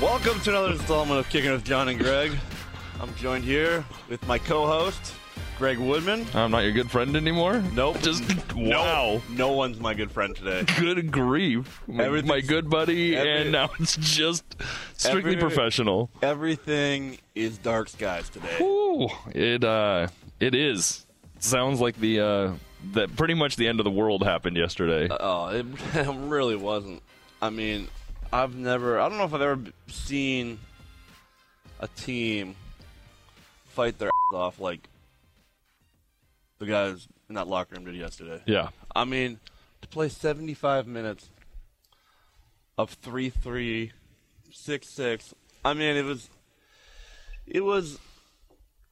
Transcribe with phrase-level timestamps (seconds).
[0.00, 2.32] Welcome to another installment of Kicking with John and Greg.
[3.00, 5.14] I'm joined here with my co-host,
[5.56, 6.26] Greg Woodman.
[6.34, 7.62] I'm not your good friend anymore.
[7.72, 8.00] Nope.
[8.02, 8.22] Just
[8.56, 9.22] No, wow.
[9.30, 10.64] no one's my good friend today.
[10.78, 14.44] Good grief, my, my good buddy, every- and now it's just
[14.96, 16.10] strictly Every- professional.
[16.22, 18.58] Everything is dark skies today.
[18.60, 20.08] Ooh, it uh,
[20.40, 21.06] it is.
[21.40, 22.52] Sounds like the uh,
[22.92, 25.08] that pretty much the end of the world happened yesterday.
[25.18, 27.02] Oh, it, it really wasn't.
[27.42, 27.88] I mean,
[28.34, 28.98] I've never.
[28.98, 30.58] I don't know if I've ever seen
[31.78, 32.56] a team
[33.66, 34.88] fight their ass off like
[36.58, 38.42] the guys in that locker room did yesterday.
[38.44, 39.38] yeah, I mean,
[39.82, 41.30] to play 75 minutes
[42.76, 43.92] of 3 3,
[44.50, 46.28] 6 6, I mean, it was.
[47.46, 47.98] It was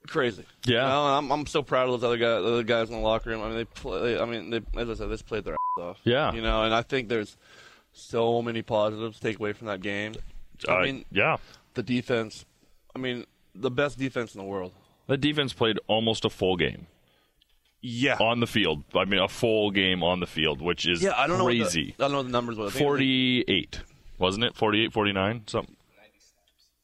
[0.07, 0.45] crazy.
[0.67, 0.83] Yeah.
[0.83, 3.31] You know, I'm, I'm so proud of those other guys, other guys in the locker
[3.31, 3.43] room.
[3.43, 4.21] I mean, they play.
[4.21, 6.01] I mean, they, as I said, they just played their ass off.
[6.05, 6.33] Yeah.
[6.33, 7.37] You know, and I think there's
[7.93, 10.15] so many positives to take away from that game.
[10.69, 11.37] I Uh, mean, yeah.
[11.75, 12.45] the defense.
[12.95, 14.73] I mean, the best defense in the world.
[15.07, 16.87] The defense played almost a full game
[17.81, 18.17] Yeah.
[18.19, 18.85] on the field.
[18.95, 21.87] I mean, a full game on the field, which is yeah, I don't crazy.
[21.87, 21.95] know.
[21.99, 22.67] The, I don't know what the numbers were.
[22.67, 23.81] I think it was 48,
[24.19, 24.55] wasn't it?
[24.57, 25.77] 48, 49, something.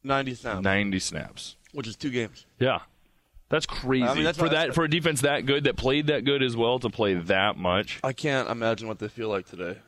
[0.05, 1.57] 90 snaps, 90 snaps.
[1.73, 2.47] which is two games.
[2.59, 2.81] Yeah.
[3.51, 4.05] That's crazy.
[4.05, 6.55] I mean, that's for that for a defense that good that played that good as
[6.57, 7.99] well to play that much.
[8.05, 9.79] I can't imagine what they feel like today.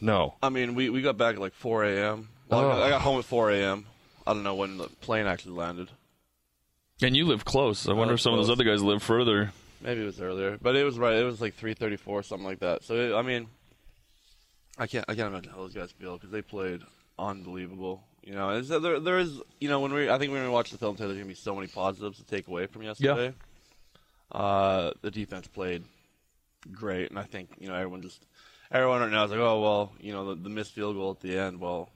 [0.00, 0.34] No.
[0.42, 2.28] I mean, we, we got back at like 4 a.m.
[2.48, 3.86] Well, I, got, I got home at 4 a.m.
[4.26, 5.88] I don't know when the plane actually landed.
[7.02, 7.88] And you live close.
[7.88, 9.52] I wonder if some of those other guys live further.
[9.82, 11.14] Maybe it was earlier, but it was right.
[11.14, 12.82] It was like 3:34, or something like that.
[12.82, 13.46] So it, I mean,
[14.78, 16.80] I can't I can't imagine how those guys feel because they played
[17.18, 18.02] unbelievable.
[18.22, 20.70] You know, it's, there there is you know when we I think when we watch
[20.70, 23.34] the film today, there's gonna be so many positives to take away from yesterday.
[24.32, 25.84] Uh, the defense played
[26.72, 28.24] great, and I think you know everyone just
[28.70, 31.20] everyone right now is like, oh well, you know the, the missed field goal at
[31.20, 31.60] the end.
[31.60, 31.88] Well,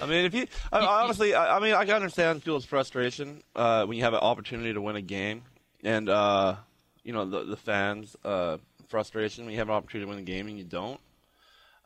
[0.00, 3.84] I mean, if you I, honestly, I, I mean, I can understand people's frustration uh,
[3.86, 5.42] when you have an opportunity to win a game,
[5.82, 6.56] and uh,
[7.04, 10.26] you know the the fans' uh, frustration when you have an opportunity to win a
[10.26, 11.00] game and you don't.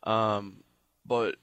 [0.05, 0.63] Um,
[1.05, 1.37] but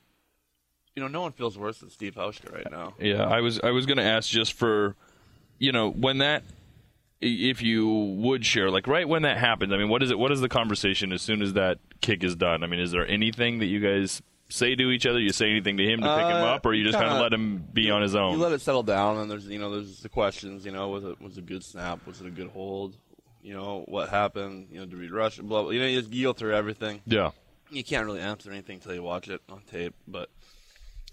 [0.96, 2.94] you know, no one feels worse than Steve Hauschka right now.
[3.00, 4.96] Yeah, I was I was going to ask just for
[5.64, 6.44] you know, when that
[7.26, 9.72] if you would share like right when that happens.
[9.74, 12.36] I mean, what is it what is the conversation as soon as that kick is
[12.36, 12.64] done?
[12.64, 15.20] I mean, is there anything that you guys say to each other?
[15.20, 17.20] You say anything to him to pick him Uh, up or you just kind of
[17.22, 18.34] let him be on his own?
[18.34, 20.66] You let it settle down, and there's you know there's the questions.
[20.66, 22.06] You know, was it was it a good snap?
[22.06, 22.96] Was it a good hold?
[23.42, 24.68] You know what happened?
[24.72, 25.38] You know, did we rush?
[25.38, 25.64] Blah.
[25.64, 25.72] blah.
[25.72, 27.02] You know, you just you go through everything.
[27.06, 27.32] yeah.
[27.70, 29.96] You can't really answer anything until you watch it on tape.
[30.08, 30.30] But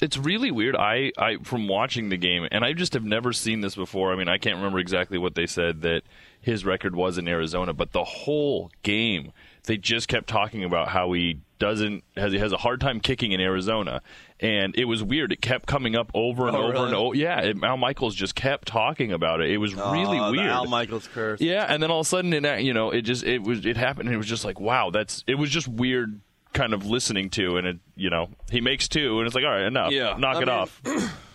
[0.02, 0.76] It's really weird.
[0.76, 4.12] I, I from watching the game, and I just have never seen this before.
[4.12, 6.02] I mean, I can't remember exactly what they said that
[6.40, 9.32] his record was in Arizona, but the whole game
[9.64, 13.32] they just kept talking about how he doesn't has he has a hard time kicking
[13.32, 14.00] in Arizona,
[14.40, 15.32] and it was weird.
[15.32, 16.86] It kept coming up over and Oh, over really?
[16.86, 17.14] and over.
[17.14, 19.50] Yeah, it, Al Michaels just kept talking about it.
[19.50, 20.46] It was really Uh, the weird.
[20.46, 21.42] Al Michaels curse.
[21.42, 23.76] Yeah, and then all of a sudden, it, you know, it just it was it
[23.76, 26.18] happened, and it was just like, wow, that's it was just weird,
[26.52, 29.50] kind of listening to, and it, you know, he makes two, and it's like, all
[29.50, 30.82] right, enough, Yeah, knock I it mean- off.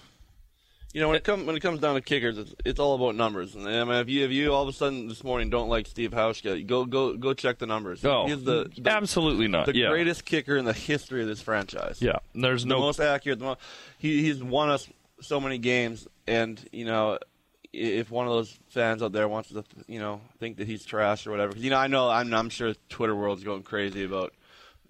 [0.93, 3.15] You know, when it comes when it comes down to kickers, it's, it's all about
[3.17, 3.53] numbers.
[3.53, 5.87] And I mean, if you if you all of a sudden this morning don't like
[5.87, 8.05] Steve Hauschka, go go go check the numbers.
[8.05, 9.65] Oh, He's the, the absolutely not.
[9.65, 12.01] the yeah, greatest kicker in the history of this franchise.
[12.01, 12.19] yeah.
[12.33, 13.39] There's the no most accurate.
[13.39, 13.59] The most,
[13.97, 14.87] he he's won us
[15.19, 17.19] so many games, and you know,
[17.73, 21.27] if one of those fans out there wants to, you know, think that he's trash
[21.27, 24.31] or whatever, because you know, I know I'm I'm sure Twitter world's going crazy about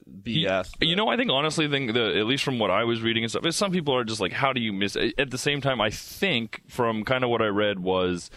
[0.09, 0.73] BS.
[0.81, 3.23] You, you know, I think honestly, think the at least from what I was reading
[3.23, 4.95] and stuff, is some people are just like, how do you miss?
[4.95, 5.13] it?
[5.17, 8.30] At the same time, I think from kind of what I read was,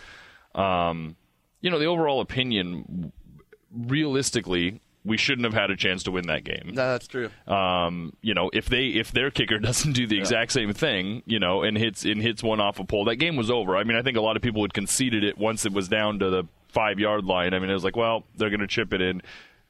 [0.55, 1.17] um,
[1.61, 3.13] you know, the overall opinion,
[3.73, 6.73] realistically, we shouldn't have had a chance to win that game.
[6.75, 7.31] No, that's true.
[7.47, 11.39] um, you know, if they if their kicker doesn't do the exact same thing, you
[11.39, 13.77] know, and hits and hits one off a pole, that game was over.
[13.77, 16.19] I mean, I think a lot of people had conceded it once it was down
[16.21, 17.55] to the five yard line.
[17.55, 19.23] I mean, it was like, well, they're going to chip it in.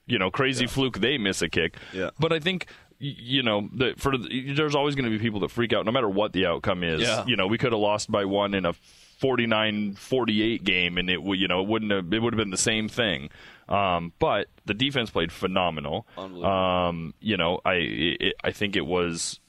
[0.08, 1.76] You know, crazy fluke, they miss a kick.
[1.92, 2.10] Yeah.
[2.18, 2.66] But I think
[3.00, 5.92] you know, the, for the, there's always going to be people that freak out no
[5.92, 7.02] matter what the outcome is.
[7.02, 7.24] Yeah.
[7.26, 8.72] You know, we could have lost by one in a
[9.20, 12.56] 49-48 game, and it would you know it wouldn't have it would have been the
[12.56, 13.30] same thing.
[13.68, 16.06] Um, but the defense played phenomenal.
[16.16, 19.40] Um, you know, I it, I think it was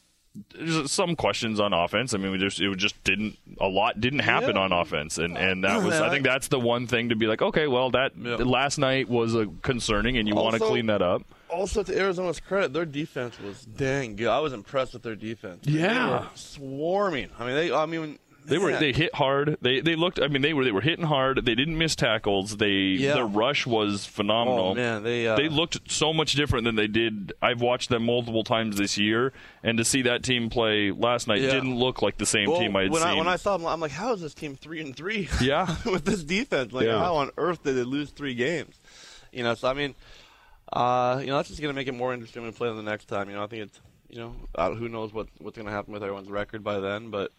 [0.56, 2.14] there's some questions on offense.
[2.14, 4.62] I mean, we just it just didn't a lot didn't happen Yeah.
[4.62, 7.42] on offense, and and that was I think that's the one thing to be like,
[7.42, 8.36] okay, well that Yeah.
[8.36, 11.24] last night was uh, concerning, and you want to clean that up.
[11.50, 14.28] Also, to Arizona's credit, their defense was dang good.
[14.28, 15.66] I was impressed with their defense.
[15.66, 16.28] Yeah.
[16.36, 17.30] Swarming.
[17.40, 17.72] I mean, they.
[17.74, 18.20] I mean,
[18.50, 18.80] They were man.
[18.80, 19.58] they hit hard.
[19.62, 20.20] They they looked.
[20.20, 21.46] I mean, they were they were hitting hard.
[21.46, 22.58] They didn't miss tackles.
[22.58, 22.70] They
[23.00, 23.14] Yeah.
[23.14, 24.72] their rush was phenomenal.
[24.72, 25.28] Oh man, they.
[25.28, 27.34] Uh, they looked so much different than they did.
[27.42, 29.32] I've watched them multiple times this year,
[29.64, 31.52] and to see that team play last night Yeah.
[31.52, 33.12] didn't look like the same well, team I had when seen.
[33.12, 35.30] I when I saw them, I'm like, how is this team three and three?
[35.42, 35.76] Yeah.
[35.86, 37.00] with this defense, like Yeah.
[37.00, 38.80] how on earth did they lose three games?
[39.32, 39.96] You know, so I mean,
[40.74, 42.84] uh, you know, that's just gonna make it more interesting when we play them the
[42.84, 43.30] next time.
[43.30, 43.80] You know, I think it's,
[44.10, 47.32] you know, uh, who knows what what's gonna happen with everyone's record by then, but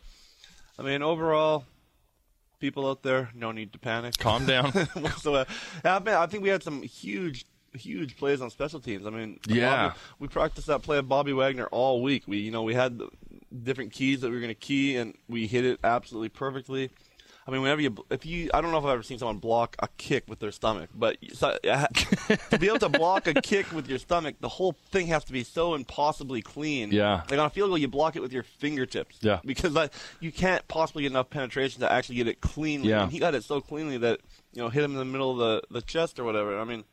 [0.80, 1.66] I mean, overall,
[2.58, 4.16] people out there, no need to panic.
[4.16, 4.70] Calm down.
[4.94, 5.48] whatsoever.
[5.84, 7.44] I, mean, I think we had some huge,
[7.74, 9.06] huge plays on special teams.
[9.06, 9.88] I mean, Yeah.
[9.88, 12.24] Bobby- we practiced that play of Bobby Wagner all week.
[12.26, 13.08] We, you know, we had the
[13.62, 16.90] different keys that we were going to key, and we hit it absolutely perfectly.
[17.46, 19.74] I mean, whenever you, if you, I don't know if I've ever seen someone block
[19.78, 23.88] a kick with their stomach, but so, to be able to block a kick with
[23.88, 26.92] your stomach, the whole thing has to be so impossibly clean.
[26.92, 27.22] Yeah.
[27.30, 29.18] Like on a field goal, you block it with your fingertips.
[29.22, 29.40] Yeah.
[29.44, 32.90] Because like, you can't possibly get enough penetration to actually get it cleanly.
[32.90, 33.04] Yeah.
[33.04, 34.20] And he got it so cleanly that
[34.52, 36.58] you know hit him in the middle of the, the chest or whatever.
[36.60, 36.84] I mean,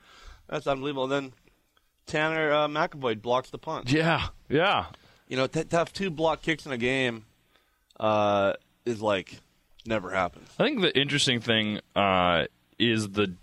[0.47, 1.03] that's unbelievable.
[1.03, 1.33] And then
[2.05, 3.91] Tanner uh, McEvoy blocks the punt.
[3.91, 4.85] yeah, yeah.
[5.27, 7.25] You know, to, to have two block kicks in a game
[7.99, 8.53] uh,
[8.85, 9.41] is like
[9.87, 10.49] never happens.
[10.59, 12.45] I think the interesting thing uh,
[12.77, 13.33] is the.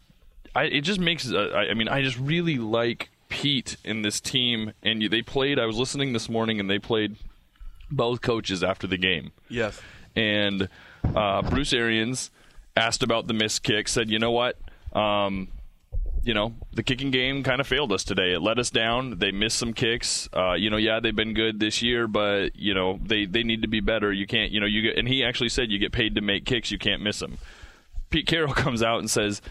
[0.55, 1.31] I, it just makes.
[1.32, 5.23] Uh, I, I mean, I just really like Pete in this team, and you, they
[5.23, 5.58] played.
[5.58, 7.17] I was listening this morning, and they played
[7.91, 9.32] both coaches after the game.
[9.49, 9.81] Yes.
[10.14, 10.69] and
[11.14, 12.31] uh, Bruce Arians
[12.76, 13.88] asked about the missed kick.
[13.88, 14.56] Said, "You know what?
[14.93, 15.49] Um,
[16.25, 18.32] you know, the kicking game kind of failed us today.
[18.32, 19.19] It let us down.
[19.19, 20.29] They missed some kicks.
[20.32, 23.62] Uh, you know, yeah, they've been good this year, but you know, they they need
[23.62, 24.12] to be better.
[24.12, 26.47] You can't, you know, you get." And he actually said, "You get paid to make
[26.47, 26.71] kicks.
[26.71, 27.38] You can't miss them."
[28.11, 29.43] Pete Carroll comes out and says,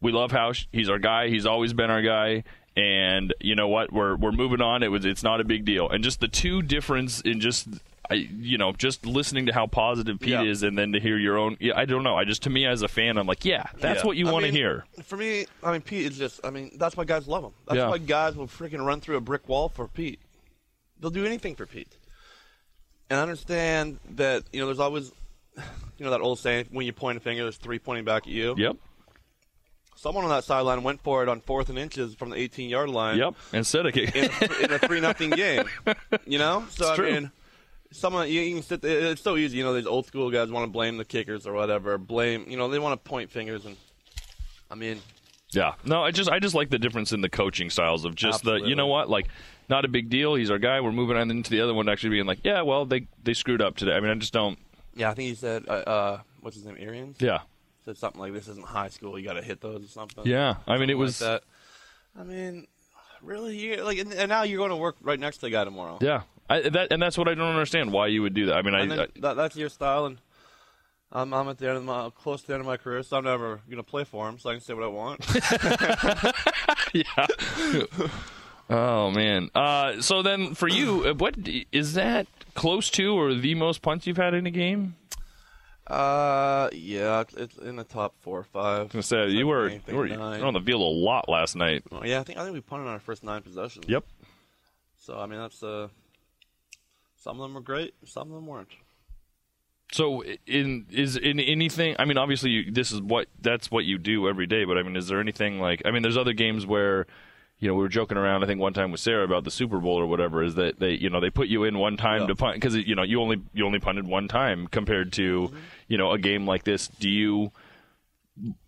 [0.00, 0.66] "We love Hausch.
[0.72, 1.28] He's our guy.
[1.28, 2.44] He's always been our guy."
[2.76, 3.92] And you know what?
[3.92, 4.82] We're we're moving on.
[4.82, 5.88] It was it's not a big deal.
[5.88, 7.68] And just the two difference in just
[8.10, 10.42] I you know just listening to how positive Pete Yeah.
[10.44, 11.56] is, and then to hear your own.
[11.60, 12.16] Yeah, I don't know.
[12.16, 14.06] I just to me as a fan, I'm like, yeah, that's Yeah.
[14.06, 14.84] what you want to hear.
[15.04, 17.52] For me, I mean, Pete is just, I mean, that's why guys love him.
[17.66, 17.88] That's Yeah.
[17.88, 20.20] why guys will freaking run through a brick wall for Pete.
[21.00, 21.96] They'll do anything for Pete.
[23.10, 25.12] And I understand that, you know, there's always,
[25.56, 28.32] you know, that old saying, when you point a finger, there's three pointing back at
[28.32, 28.54] you.
[28.58, 28.76] Yep,
[29.96, 32.88] Someone on that sideline went for it on fourth and inches from the 18 yard
[32.88, 33.18] line.
[33.18, 33.34] yep.
[33.52, 35.64] Instead of kick, In a, in a three nothing game.
[36.24, 36.64] You know?
[36.70, 37.10] So, It's I true.
[37.12, 37.30] mean,
[37.90, 39.58] someone, you, you can sit there, it's so easy.
[39.58, 41.98] You know, these old school guys want to blame the kickers or whatever.
[41.98, 43.64] Blame, you know, they want to point fingers.
[43.66, 43.76] And,
[44.70, 45.00] I mean,
[45.52, 45.74] Yeah.
[45.84, 48.56] No, I just I just like the difference in the coaching styles of just the
[48.56, 49.28] you know what like
[49.70, 50.34] not a big deal.
[50.34, 50.80] He's our guy.
[50.80, 53.62] We're moving on into the other one actually being like yeah well they they screwed
[53.62, 53.92] up today.
[53.92, 54.58] I mean I just don't
[54.94, 57.16] Yeah, I think he said, uh, uh, what's his name, Arians?
[57.20, 57.40] yeah
[57.86, 60.26] Said something like, this isn't high school, you got to hit those or something.
[60.26, 60.56] yeah.
[60.66, 62.20] I mean it was like that.
[62.20, 62.66] I mean,
[63.22, 63.56] really?
[63.56, 65.98] You, like, and, and now you're going to work right next to the guy tomorrow.
[66.00, 66.22] yeah.
[66.48, 68.56] I, that and that's what I don't understand why you would do that.
[68.56, 70.18] I mean I, I that, that's your style, and
[71.10, 73.16] I'm, I'm at the end of my, close to the end of my career, so
[73.16, 75.26] I'm never going to play for him, so I can say what I want.
[76.92, 77.86] yeah.
[78.68, 79.50] oh man.
[79.54, 81.34] Uh, so then for you, uh, what
[81.72, 84.96] is that close to or the most punts you've had in a game?
[85.88, 88.80] uh, yeah, it's, in the top four or five.
[88.80, 91.56] I was gonna say you were Anything you were on the field a lot last
[91.56, 91.82] night.
[91.90, 93.86] Oh, yeah, I think I think we punted on our first nine possessions.
[93.88, 94.04] Yep.
[94.98, 95.88] So I mean, that's uh,
[97.18, 98.68] some of them were great, some of them weren't.
[99.92, 101.96] So in is in anything?
[101.98, 104.64] I mean, obviously, you, this is what that's what you do every day.
[104.64, 105.80] But I mean, is there anything like?
[105.86, 107.06] I mean, there's other games where,
[107.58, 108.44] you know, we were joking around.
[108.44, 110.42] I think one time with Sarah about the Super Bowl or whatever.
[110.44, 112.26] Is that they, you know, they put you in one time Yeah.
[112.26, 115.56] to punt because you know you only you only punted one time compared to, mm-hmm.
[115.88, 116.88] you know, a game like this.
[116.88, 117.50] Do you?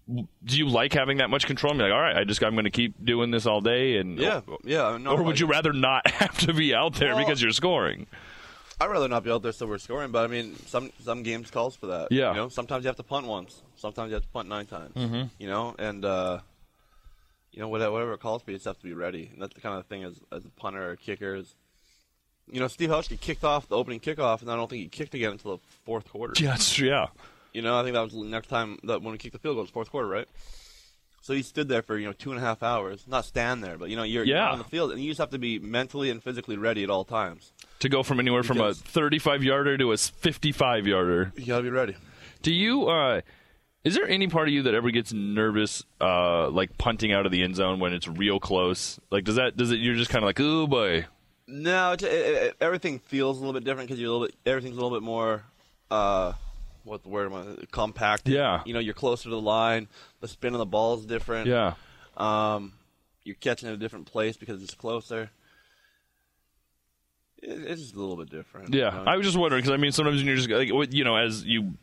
[0.09, 1.71] Do you like having that much control?
[1.73, 3.99] And be like, all right, I just I'm going to keep doing this all day,
[3.99, 4.97] and Yeah, yeah.
[4.99, 7.53] No, or would like- you rather not have to be out there Well- because you're
[7.53, 8.07] scoring?
[8.81, 11.51] I'd rather not be out there so we're scoring, but I mean, some some games
[11.51, 12.11] calls for that.
[12.11, 12.31] Yeah.
[12.31, 13.61] You know, sometimes you have to punt once.
[13.77, 14.95] Sometimes you have to punt nine times.
[14.95, 15.25] Mm-hmm.
[15.39, 16.39] You know, and uh,
[17.53, 19.29] you know whatever, whatever it calls for, you just have to be ready.
[19.33, 21.55] And that's the kind of thing as as a punter or kicker is.
[22.53, 25.15] You know, Steve Hauschka kicked off the opening kickoff, and I don't think he kicked
[25.15, 26.33] again until the fourth quarter.
[26.43, 27.07] Yeah, it's- yeah.
[27.53, 29.55] You know, I think that was the next time that when we kicked the field
[29.57, 30.27] goal, it was fourth quarter, right?
[31.23, 33.77] So he stood there for you know two and a half hours, not stand there,
[33.77, 36.11] but you know you're, you're on the field, and you just have to be mentally
[36.11, 37.53] and physically ready at all times.
[37.81, 41.33] To go from anywhere from a 35 yarder to a 55 yarder.
[41.37, 41.97] You gotta be ready.
[42.43, 42.89] Do you?
[42.89, 43.23] uh
[43.85, 47.33] Is there any part of you that ever gets nervous, uh like punting out of
[47.33, 49.01] the end zone when it's real close?
[49.11, 49.57] Like, does that?
[49.57, 49.77] Does it?
[49.77, 51.07] You're just kind of like, oh boy.
[51.47, 54.37] No, it, it, everything feels a little bit different because you're a little bit.
[54.47, 55.43] Everything's a little bit more.
[55.91, 56.35] Uh,
[56.85, 57.65] what the word am I?
[57.73, 58.29] Compact.
[58.29, 58.63] Yeah.
[58.65, 59.89] You know, you're closer to the line.
[60.21, 61.49] The spin of the ball is different.
[61.49, 61.75] Yeah.
[62.17, 62.75] Um,
[63.25, 65.31] you're catching in a different place because it's closer.
[67.43, 68.75] It, it's just a little bit different.
[68.75, 69.11] Yeah, you know?
[69.11, 71.45] I was just wondering because I mean sometimes when you're just like you know as
[71.45, 71.75] you,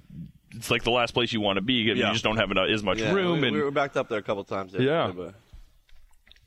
[0.52, 1.82] it's like the last place you want to be.
[1.84, 2.08] I mean, Yeah.
[2.08, 3.42] You just don't have enough, as much Yeah, room.
[3.42, 4.74] we, and we were backed up there a couple times.
[4.78, 5.12] Yeah.
[5.16, 5.36] But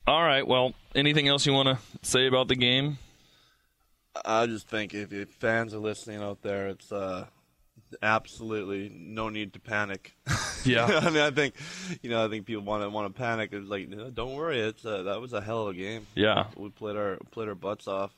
[0.07, 2.99] all right, well, anything else you want to say about the game?
[4.25, 7.27] I just think if, if fans are listening out there, it's uh,
[8.03, 10.17] absolutely no need to panic.
[10.63, 10.85] Yeah.
[11.03, 11.55] I mean, I think,
[12.03, 13.49] you know, I think people want to want to panic.
[13.55, 14.61] It's like, no, don't worry.
[14.61, 16.07] It's uh, that was a hell of a game.
[16.15, 18.13] Yeah, We played our played our butts off.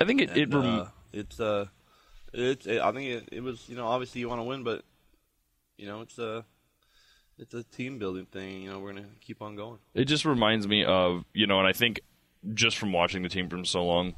[0.00, 0.36] I think it.
[0.36, 1.66] it And, rem- uh, it's uh,
[2.32, 4.84] it's it, I think it, it was you know obviously you want to win, but
[5.78, 6.44] you know it's a
[7.38, 8.62] it's a team building thing.
[8.62, 9.78] You know we're gonna keep on going.
[9.94, 12.00] it just reminds me of you know, and I think
[12.54, 14.14] just from watching the team from so long,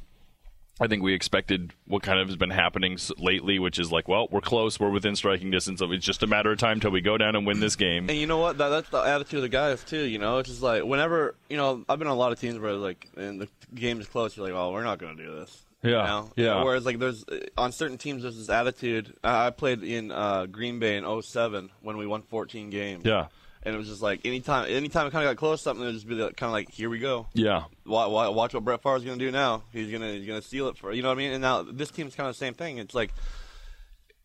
[0.81, 4.27] I think we expected what kind of has been happening lately, which is like, well,
[4.31, 5.91] we're close, we're within striking distance of.
[5.91, 8.09] It's just a matter of time till we go down and win this game.
[8.09, 8.57] And you know what?
[8.57, 10.03] That, that's the attitude of the guys too.
[10.03, 12.59] You know, it's just like whenever you know I've been on a lot of teams
[12.59, 15.65] where like and the game is close, you're like, oh, we're not gonna do this.
[15.81, 16.31] Yeah, You know?
[16.35, 16.63] yeah.
[16.63, 17.23] Whereas like there's
[17.57, 19.15] on certain teams there's this attitude.
[19.23, 23.05] I played in uh, Green Bay in 07 when we won 14 games.
[23.05, 23.27] Yeah,
[23.63, 25.87] And it was just like anytime anytime it kind of got close, to something it
[25.87, 27.27] would just be like, kind of like here we go.
[27.33, 29.63] yeah, Wa- wa- Watch what Brett Favre's going to do now.
[29.71, 31.31] He's going to he's going to seal it for you know what I mean.
[31.31, 32.77] And now this team's kind of the same thing.
[32.77, 33.13] It's like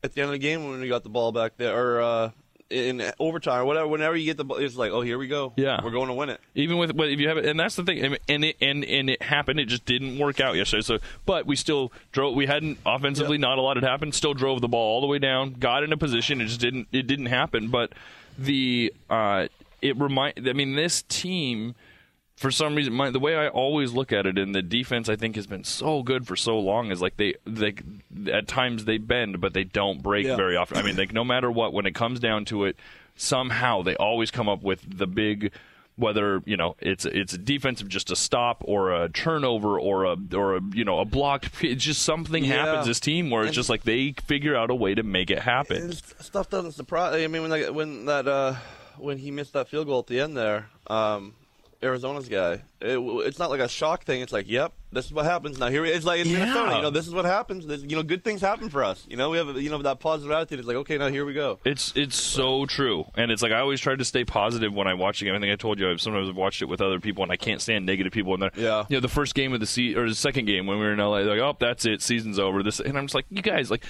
[0.03, 2.31] at the end of the game when we got the ball back there, or uh,
[2.71, 3.87] in overtime or whatever.
[3.87, 5.53] Whenever you get the ball, it's like, oh, here we go.
[5.57, 5.81] Yeah.
[5.85, 6.41] we're going to win it.
[6.55, 8.85] even with but if you have it and that's the thing and- and it and
[8.85, 12.47] and it happened it just didn't work out yesterday so but we still drove we
[12.47, 15.53] hadn't offensively not a lot had happened still drove the ball all the way down
[15.53, 17.93] got in a position it just didn't it didn't happen but
[18.39, 19.47] the uh
[19.83, 21.75] it remind i mean this team
[22.37, 25.17] for some reason, my, the way I always look at it, and the defense I
[25.17, 27.75] think has been so good for so long, is like they, they
[28.33, 30.37] at times they bend, but they don't break Yeah.
[30.37, 30.77] very often.
[30.79, 32.77] I mean, like no matter what, when it comes down to it,
[33.17, 35.53] somehow they always come up with the big.
[35.97, 40.17] Whether you know it's it's a defensive just a stop or a turnover or a
[40.35, 42.67] or a you know a blocked, it's just something Yeah.
[42.67, 45.31] happens this team where it's And- just like they figure out a way to make
[45.31, 45.93] it happen.
[45.93, 47.15] Stuff doesn't surprise.
[47.23, 48.55] I mean, when that when that uh,
[48.99, 51.35] when he missed that field goal at the end there, um,
[51.85, 52.61] Arizona's guy.
[52.85, 54.21] It, it's not like a shock thing.
[54.21, 55.59] It's like, yep, this is what happens.
[55.59, 56.41] Now here it's like in Yeah.
[56.41, 56.77] Minnesota.
[56.77, 57.67] You know, this is what happens.
[57.67, 59.05] This, you know, good things happen for us.
[59.09, 60.59] You know, we have you know that positive attitude.
[60.61, 61.59] It's like, okay, now here we go.
[61.65, 64.95] It's it's so true, and it's like I always try to stay positive when I
[64.95, 65.35] watch a game.
[65.35, 67.37] I think I told you I've sometimes I've watched it with other people, and I
[67.37, 68.35] can't stand negative people.
[68.35, 68.85] And they're Yeah.
[68.89, 70.93] you know the first game of the se- or the second game when we were
[70.93, 72.63] in LA, like oh that's it, season's over.
[72.63, 73.85] This and I'm just like you guys like,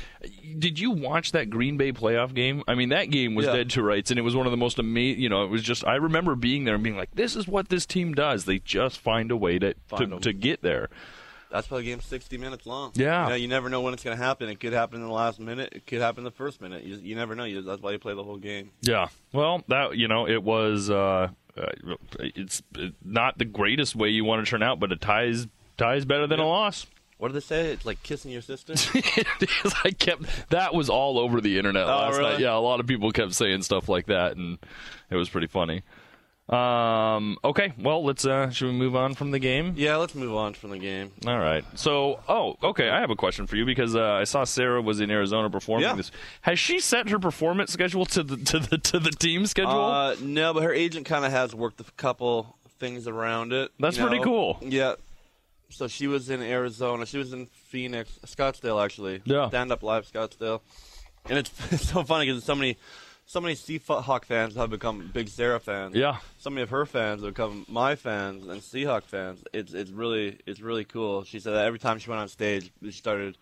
[0.58, 2.62] did you watch that Green Bay playoff game?
[2.68, 3.52] I mean that game was Yeah.
[3.56, 5.20] dead to rights, and it was one of the most amazing.
[5.22, 7.68] You know, it was just I remember being there and being like, this is what
[7.68, 8.44] this team does.
[8.44, 10.20] They just find a way to Find to, 'em.
[10.22, 10.88] to get there.
[11.50, 12.90] That's why the game's 60 minutes long.
[12.94, 13.24] Yeah.
[13.24, 14.48] You, know, you never know when it's going to happen.
[14.48, 15.72] It could happen in the last minute.
[15.72, 16.82] It could happen in the first minute.
[16.82, 17.44] You, you never know.
[17.44, 18.70] You, that's why you play the whole game.
[18.82, 19.06] Yeah.
[19.32, 20.90] Well, that you know, it was.
[20.90, 21.66] Uh, uh,
[22.18, 22.60] it's
[23.04, 26.04] not the greatest way you want to turn out, but a tie is tie is
[26.04, 26.86] better than a loss.
[27.18, 27.66] What did they say?
[27.72, 28.72] It's like kissing your sister.
[28.94, 29.72] it is.
[29.84, 32.32] I kept that was all over the internet Oh, last really?
[32.32, 32.40] night.
[32.40, 34.58] Yeah, a lot of people kept saying stuff like that, and
[35.08, 35.82] it was pretty funny.
[36.48, 37.38] Um.
[37.42, 37.72] Okay.
[37.78, 38.26] Well, let's.
[38.26, 39.72] Uh, should we move on from the game?
[39.76, 41.10] yeah, let's move on from the game.
[41.26, 41.64] All right.
[41.74, 42.90] So, oh, okay.
[42.90, 45.88] I have a question for you because uh, I saw Sarah was in Arizona performing
[45.88, 45.94] Yeah.
[45.94, 46.10] this.
[46.42, 49.70] Has she set her performance schedule to the to the to the team schedule?
[49.84, 53.70] Uh, no, but her agent kind of has worked a couple things around it.
[53.80, 54.24] That's you pretty know?
[54.24, 54.58] cool.
[54.60, 54.94] Yeah.
[55.70, 57.06] So she was in Arizona.
[57.06, 59.22] She was in Phoenix, Scottsdale, actually.
[59.24, 59.48] Yeah.
[59.48, 60.60] Stand up live Scottsdale,
[61.28, 62.76] and it's, it's so funny because so many,
[63.26, 65.94] so many Seahawk fans have become big Sarah fans.
[65.94, 66.18] yeah.
[66.38, 69.42] So many of her fans have become my fans and Seahawk fans.
[69.52, 71.24] It's it's really it's really cool.
[71.24, 73.36] She said that every time she went on stage, she started.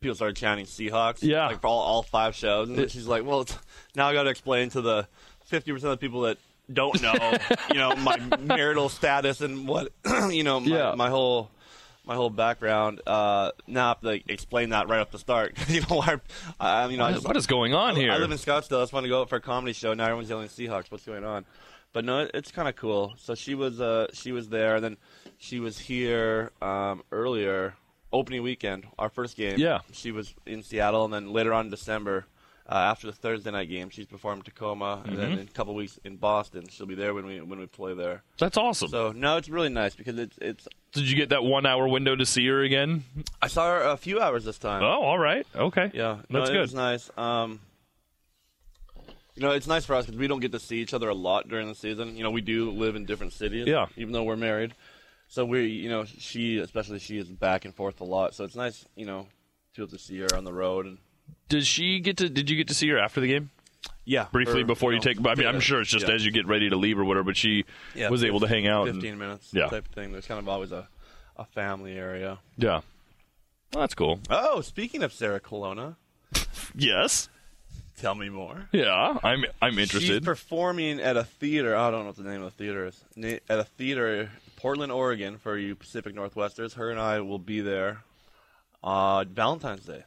[0.00, 1.18] People started chanting Seahawks.
[1.22, 1.46] Yeah.
[1.48, 3.54] Like for all, all five shows, and then she's like, "Well, it's,
[3.94, 5.06] now I got to explain to the
[5.44, 6.38] fifty percent of the people that
[6.72, 7.12] don't know,
[7.68, 9.92] you know, my marital status and what,
[10.30, 10.94] you know, my, Yeah.
[10.96, 11.50] my whole."
[12.04, 13.00] My whole background.
[13.06, 15.56] Uh, now I have to like, explain that right off the start.
[15.68, 16.16] you know, I,
[16.58, 18.10] I, you know, I What- just, what is going on here?
[18.10, 18.78] I live in Scottsdale.
[18.78, 19.94] I just want to go out for a comedy show.
[19.94, 20.90] Now everyone's yelling Seahawks.
[20.90, 21.44] What's going on?
[21.92, 23.14] But no, it- it's kind of cool.
[23.18, 24.96] So she was uh, she was there, and then
[25.38, 27.74] she was here um, earlier,
[28.12, 29.58] opening weekend, our first game.
[29.58, 29.80] Yeah.
[29.92, 32.26] She was in Seattle, and then later on in December,
[32.70, 35.20] uh, after the Thursday night game, she's performed Tacoma, and Mm-hmm.
[35.20, 36.68] then in a couple weeks in Boston.
[36.70, 38.22] She'll be there when we when we play there.
[38.38, 38.88] That's awesome.
[38.88, 40.68] So no, it's really nice because it's it's.
[40.92, 43.04] Did you get that one hour window to see her again?
[43.42, 44.82] I saw her a few hours this time.
[44.82, 45.46] Oh, all right.
[45.54, 45.90] Okay.
[45.94, 46.60] Yeah, no, That's good.
[46.60, 47.10] was nice.
[47.16, 47.60] Um,
[49.36, 51.14] you know, it's nice for us because we don't get to see each other a
[51.14, 52.16] lot during the season.
[52.16, 53.66] You know, we do live in different cities.
[53.66, 53.86] Yeah.
[53.96, 54.74] Even though we're married,
[55.28, 58.34] So we, you know, she especially she is back and forth a lot.
[58.34, 59.28] So it's nice, you know,
[59.74, 60.98] to be able to see her on the road and
[61.48, 62.28] Does she get to?
[62.28, 63.50] Did you get to see her after the game?
[64.04, 65.18] yeah, Briefly or, before you, know, take.
[65.24, 66.14] I mean, I'm sure it's just yeah.
[66.14, 67.24] as you get ready to leave or whatever.
[67.24, 68.88] But she Yeah, was able to hang out.
[68.88, 69.68] and- fifteen minutes, yeah.
[69.68, 70.12] type of thing.
[70.12, 70.88] There's kind of always a
[71.36, 72.38] a family area.
[72.58, 72.80] yeah,
[73.72, 74.20] well, that's cool.
[74.28, 75.96] Oh, speaking of Sarah Colonna,
[76.74, 77.28] Yes.
[77.98, 78.68] tell me more.
[78.72, 79.44] Yeah, I'm.
[79.62, 80.08] I'm interested.
[80.08, 81.76] She's performing at a theater.
[81.76, 83.40] I don't know what the name of the theater is.
[83.48, 86.74] At a theater, Portland, Oregon, for you Pacific Northwesters.
[86.74, 88.02] Her and I will be there.
[88.82, 90.04] Uh, Valentine's Day.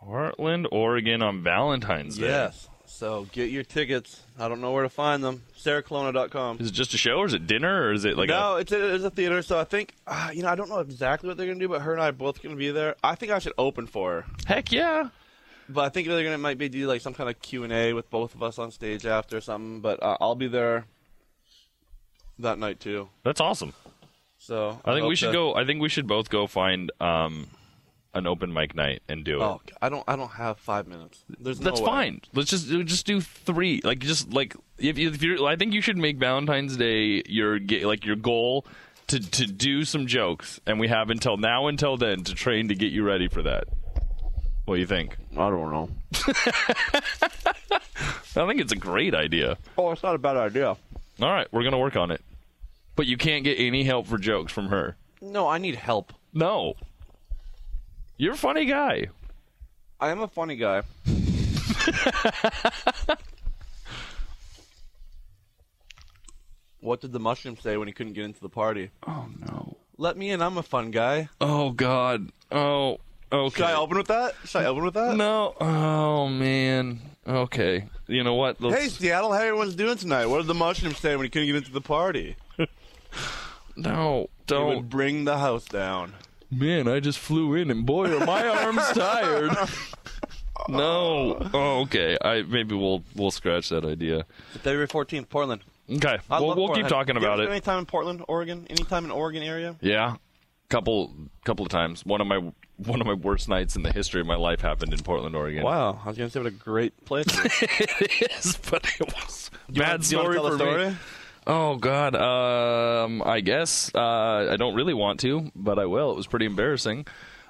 [0.00, 2.28] Portland, Oregon on Valentine's Day.
[2.28, 2.68] Yes.
[2.86, 4.20] So get your tickets.
[4.38, 5.42] I don't know where to find them.
[5.58, 6.58] SarahColonna.com.
[6.60, 8.58] Is it just a show, or is it dinner, or is it like no, a?
[8.58, 9.42] it's a, it's a theater.
[9.42, 11.82] So I think, uh, you know, I don't know exactly what they're gonna do, but
[11.82, 12.96] her and I are both gonna be there.
[13.04, 15.10] I think I should open for her, Heck yeah!
[15.68, 17.92] but I think they're gonna might be do like some kind of Q and A
[17.92, 19.80] with both of us on stage after or something.
[19.80, 20.84] But uh, I'll be there
[22.40, 23.08] that night too.
[23.22, 23.72] That's awesome.
[24.38, 25.54] So I think we should go.
[25.54, 27.46] I think we should both go find um,
[28.14, 29.44] an open mic night and do it.
[29.44, 30.04] Oh, I don't.
[30.08, 31.24] I don't have five minutes.
[31.38, 31.86] There's That's way.
[31.86, 32.20] fine.
[32.34, 33.80] Let's just just do three.
[33.84, 37.58] Like just like if you if you I think you should make Valentine's Day your
[37.58, 38.66] ga- like your goal
[39.08, 42.74] to to do some jokes, and we have until now until then to train to
[42.74, 43.64] get you ready for that.
[44.64, 45.16] What do you think?
[45.32, 45.88] I don't know.
[48.36, 49.56] I think it's a great idea.
[49.76, 50.76] Oh, it's not a bad idea.
[51.20, 52.22] All right, we're gonna work on it.
[52.96, 54.96] But you can't get any help for jokes from her.
[55.20, 56.12] No, I need help.
[56.32, 56.74] No.
[58.20, 59.06] You're a funny guy.
[59.98, 60.82] I am a funny guy.
[66.80, 68.90] what did the mushroom say when he couldn't get into the party?
[69.06, 69.78] Oh no.
[69.96, 70.42] Let me in.
[70.42, 71.30] I'm a fun guy.
[71.40, 72.30] Oh God.
[72.52, 72.98] Oh.
[73.32, 73.56] Okay.
[73.56, 74.34] Should I open with that?
[74.44, 75.16] Should I open with that?
[75.16, 75.54] No.
[75.58, 77.00] Oh man.
[77.26, 77.88] Okay.
[78.06, 78.60] You know what?
[78.60, 80.26] Let's- Hey, Seattle, how everyone's doing tonight?
[80.26, 82.36] What did the mushroom say when he couldn't get into the party?
[83.76, 84.28] no.
[84.40, 84.68] He Don't.
[84.76, 86.12] would bring the house down.
[86.50, 89.56] Man, I just flew in, and boy, are my arms tired.
[90.68, 91.38] no.
[91.54, 92.16] Oh, okay.
[92.20, 94.24] I maybe we'll we'll scratch that idea.
[94.62, 95.62] February 14th, Portland.
[95.90, 96.18] Okay.
[96.30, 96.86] I We'll, love we'll Portland.
[96.86, 97.50] keep talking You ever about it.
[97.50, 98.66] Any time in Portland, Oregon?
[98.70, 99.76] Any time in Oregon area?
[99.80, 100.16] Yeah.
[100.68, 101.12] Couple
[101.44, 102.04] couple of times.
[102.06, 104.92] One of my one of my worst nights in the history of my life happened
[104.92, 105.64] in Portland, Oregon.
[105.64, 107.26] Wow, I was gonna say what a great place.
[107.28, 107.62] it is.
[108.00, 110.58] it is, but it was Do you bad wanna- you wanna story tell for the
[110.58, 110.90] story?
[110.90, 110.96] me.
[111.46, 116.10] Oh God, um, I guess uh, I don't really want to, but I will.
[116.12, 117.06] It was pretty embarrassing.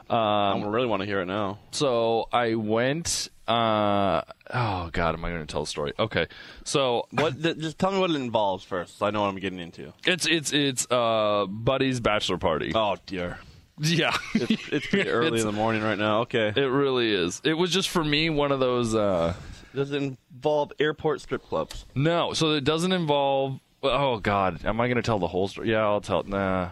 [0.08, 1.58] I don't really want to hear it now.
[1.70, 3.28] So I went.
[3.46, 4.22] Uh,
[4.52, 5.92] oh God, am I going to tell a story?
[5.98, 6.26] Okay,
[6.64, 7.40] so What?
[7.42, 9.92] th- just tell me what it involves first, so I know what I'm getting into.
[10.06, 12.72] it's it's it's uh buddy's bachelor party.
[12.74, 13.38] Oh dear,
[13.78, 16.20] Yeah, it's, it's pretty early It's- in the morning right now.
[16.22, 17.40] Okay, It really is.
[17.44, 18.94] It was just for me one of those.
[18.94, 19.34] uh
[19.74, 21.86] does it involve airport strip clubs?
[21.94, 23.58] No, so it doesn't involve.
[23.82, 25.70] Oh God, am I going to tell the whole story?
[25.70, 26.22] Yeah, I'll tell.
[26.24, 26.70] Nah,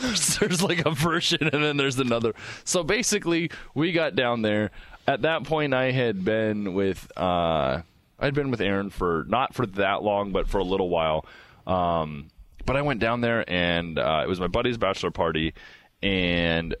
[0.00, 2.34] there's, there's like a version, and then there's another.
[2.64, 4.70] So basically, we got down there.
[5.06, 7.10] At that point, I had been with.
[7.16, 7.82] uh
[8.18, 11.26] I'd been with Aaron for not for that long, but for a little while.
[11.66, 12.30] Um,
[12.64, 15.52] but I went down there, and uh, it was my buddy's bachelor party,
[16.02, 16.74] and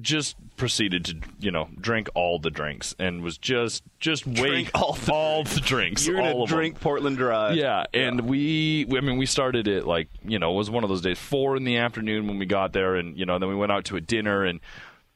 [0.00, 4.92] just proceeded to you know drink all the drinks, and was just just wait all
[4.92, 6.06] the all the drinks.
[6.06, 6.56] You're gonna of them.
[6.58, 7.52] drink Portland Dry.
[7.52, 10.90] Yeah, and we, I mean, we started it like you know, it was one of
[10.90, 13.54] those days, four in the afternoon when we got there, and you know, then we
[13.54, 14.60] went out to a dinner, and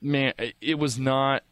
[0.01, 1.43] man, it was not,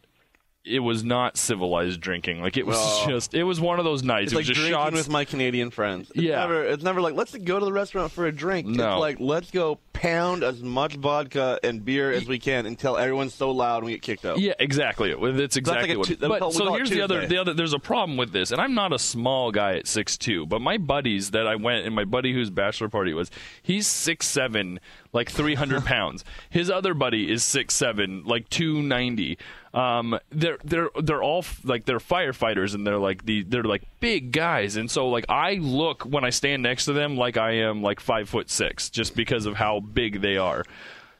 [0.64, 2.42] it was not civilized drinking.
[2.42, 4.25] Like it was just, it was one of those nights.
[4.25, 4.94] It's it like was just drinking shots.
[4.94, 6.11] with my Canadian friends.
[6.11, 6.40] It's Yeah.
[6.40, 8.66] never, it's never like let's go to the restaurant for a drink.
[8.66, 8.92] No.
[8.92, 13.35] It's like let's go pound as much vodka and beer as we can until everyone's
[13.35, 14.38] so loud and we get kicked out.
[14.38, 15.14] Yeah, exactly.
[15.33, 16.09] That's exactly like what.
[16.09, 17.27] we but so here's the other.
[17.27, 17.55] The other.
[17.55, 20.61] There's a problem with this, and I'm not a small guy at six two, but
[20.61, 23.31] my buddies that I went and my buddy whose bachelor party was,
[23.62, 24.81] he's six seven,
[25.12, 26.25] like 300 pounds.
[26.51, 29.38] His other buddy is six seven, like 290.
[29.73, 33.83] Um, they're they're they're all f- like they're firefighters and they're like the they're like
[34.01, 37.53] big guys, and so like I look when I stand next to them like I
[37.53, 40.64] am like five foot six, just because of how big they are.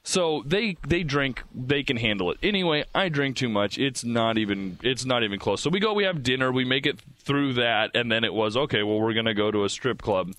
[0.03, 2.38] So they they drink, they can handle it.
[2.42, 3.79] Anyway, I drink too much.
[3.79, 5.61] It's not even it's not even close.
[5.61, 8.57] So we go, we have dinner, we make it through that, and then it was
[8.57, 8.83] okay.
[8.83, 10.33] Well, we're gonna go to a strip club,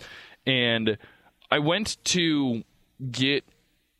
[0.45, 0.97] and
[1.49, 2.63] I went to
[3.11, 3.43] get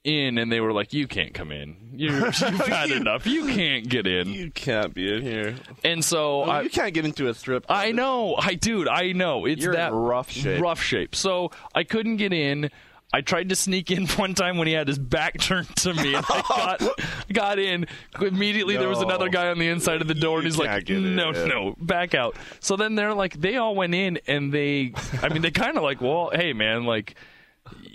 [0.04, 1.76] in, and they were like, "You can't come in.
[1.94, 3.26] You're, you've had enough.
[3.28, 5.56] You can't get in." You can't be in here.
[5.84, 7.68] And so Oh, I, you can't get into a strip.
[7.68, 7.78] club.
[7.78, 9.46] I know, I dude, I know.
[9.46, 10.62] It's You're in that rough shape.
[10.62, 11.16] Rough shape.
[11.16, 12.70] So I couldn't get in.
[13.14, 16.16] I tried to sneak in one time when he had his back turned to me,
[16.16, 16.42] and I
[16.80, 17.00] got
[17.32, 17.86] got in.
[18.20, 21.30] Immediately, there was another guy on the inside of the door, and he's like, "No,
[21.32, 25.28] in." no, back out." So then they're like, they all went in, and they, I
[25.30, 27.16] mean, they kind of like, well, hey, man, like.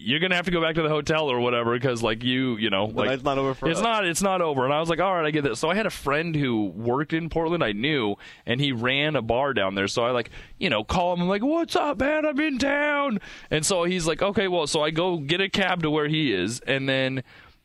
[0.07, 2.71] You're gonna have to go back to the hotel or whatever because like you you
[2.71, 3.83] know The like night's not over for it's us.
[3.83, 5.75] not it's not over and i was like all right i get this so i
[5.75, 8.15] had a friend who worked in portland i knew
[8.47, 11.29] and he ran a bar down there so i like you know call him i'm
[11.29, 13.19] like what's up man i'm in town
[13.51, 16.33] and so he's like okay well so i go get a cab to where he
[16.33, 17.23] is and then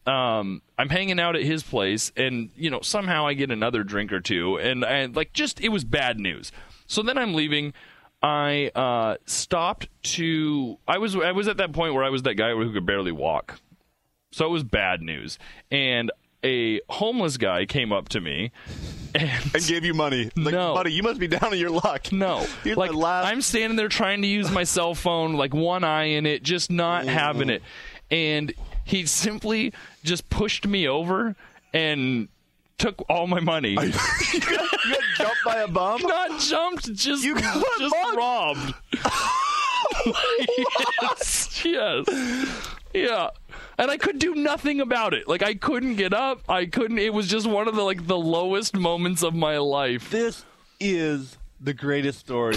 [0.08, 4.12] um, I'm hanging out at his place, and you know somehow I get another drink
[4.12, 6.52] or two, and and like just it was bad news.
[6.88, 7.74] So then I'm leaving.
[8.24, 10.78] I uh, stopped to.
[10.88, 13.12] I was I was at that point where I was that guy who could barely
[13.12, 13.60] walk,
[14.32, 15.40] so it was bad news.
[15.72, 16.12] And
[16.44, 18.52] a homeless guy came up to me,
[19.16, 20.30] and and gave you money.
[20.36, 20.74] Like, No.
[20.76, 22.12] buddy, you must be down on your luck.
[22.12, 23.28] no, Here's like last.
[23.28, 26.70] I'm standing there trying to use my cell phone, like one eye in it, just
[26.72, 27.64] not having it.
[28.12, 28.54] And
[28.84, 31.36] he simply just pushed me over
[31.74, 32.28] and
[32.82, 33.72] took all my money.
[34.34, 34.70] you got
[35.18, 36.02] jumped by a bum.
[36.04, 38.74] not jumped, just You got just robbed.
[41.02, 42.06] yes, yes,
[42.94, 43.30] yeah.
[43.78, 45.28] And I could do nothing about it.
[45.28, 46.42] Like I couldn't get up.
[46.50, 47.00] I couldn't.
[47.00, 50.10] It was just one of the like the lowest moments of my life.
[50.10, 50.44] This
[50.80, 52.56] is the greatest story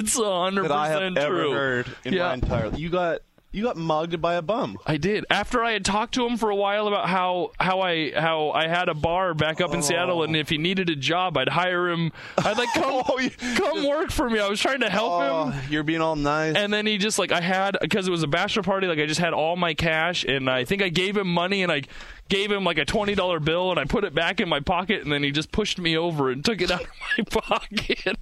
[0.00, 1.52] It's a hundred that I have percent ever true.
[1.52, 2.28] heard in Yeah.
[2.28, 2.74] my entire.
[2.74, 3.20] You got
[3.52, 4.78] you got mugged by a bum.
[4.86, 5.24] I did.
[5.30, 8.66] After I had talked to him for a while about how how I how I
[8.66, 9.82] had a bar back up in oh.
[9.82, 12.12] Seattle, and if he needed a job, I'd hire him.
[12.38, 14.38] I'd like come Oh, come work for me.
[14.40, 15.62] I was trying to help Oh, him.
[15.70, 16.56] you're being all nice.
[16.56, 18.86] And then he just like I had because it was a bachelor party.
[18.86, 21.70] Like I just had all my cash, and I think I gave him money, and
[21.70, 21.82] I
[22.28, 25.02] gave him like a twenty dollar bill, and I put it back in my pocket,
[25.02, 26.88] and then he just pushed me over and took it out of
[27.18, 28.16] my pocket.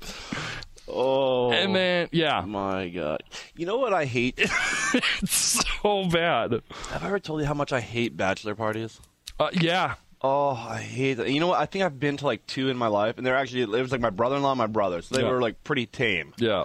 [0.93, 3.23] Oh, And then yeah, my god.
[3.57, 4.35] You know what I hate?
[5.23, 6.53] it's so bad.
[6.91, 9.01] have I ever told you how much I hate bachelor parties?
[9.39, 11.31] Uh, yeah, Oh, I hate that.
[11.31, 11.59] You know what?
[11.61, 13.91] I think I've been to like two in my life, and they're actually it was
[13.91, 15.31] like my brother-in-law, and my brother, so they Yeah.
[15.31, 16.35] were like pretty tame.
[16.37, 16.65] yeah,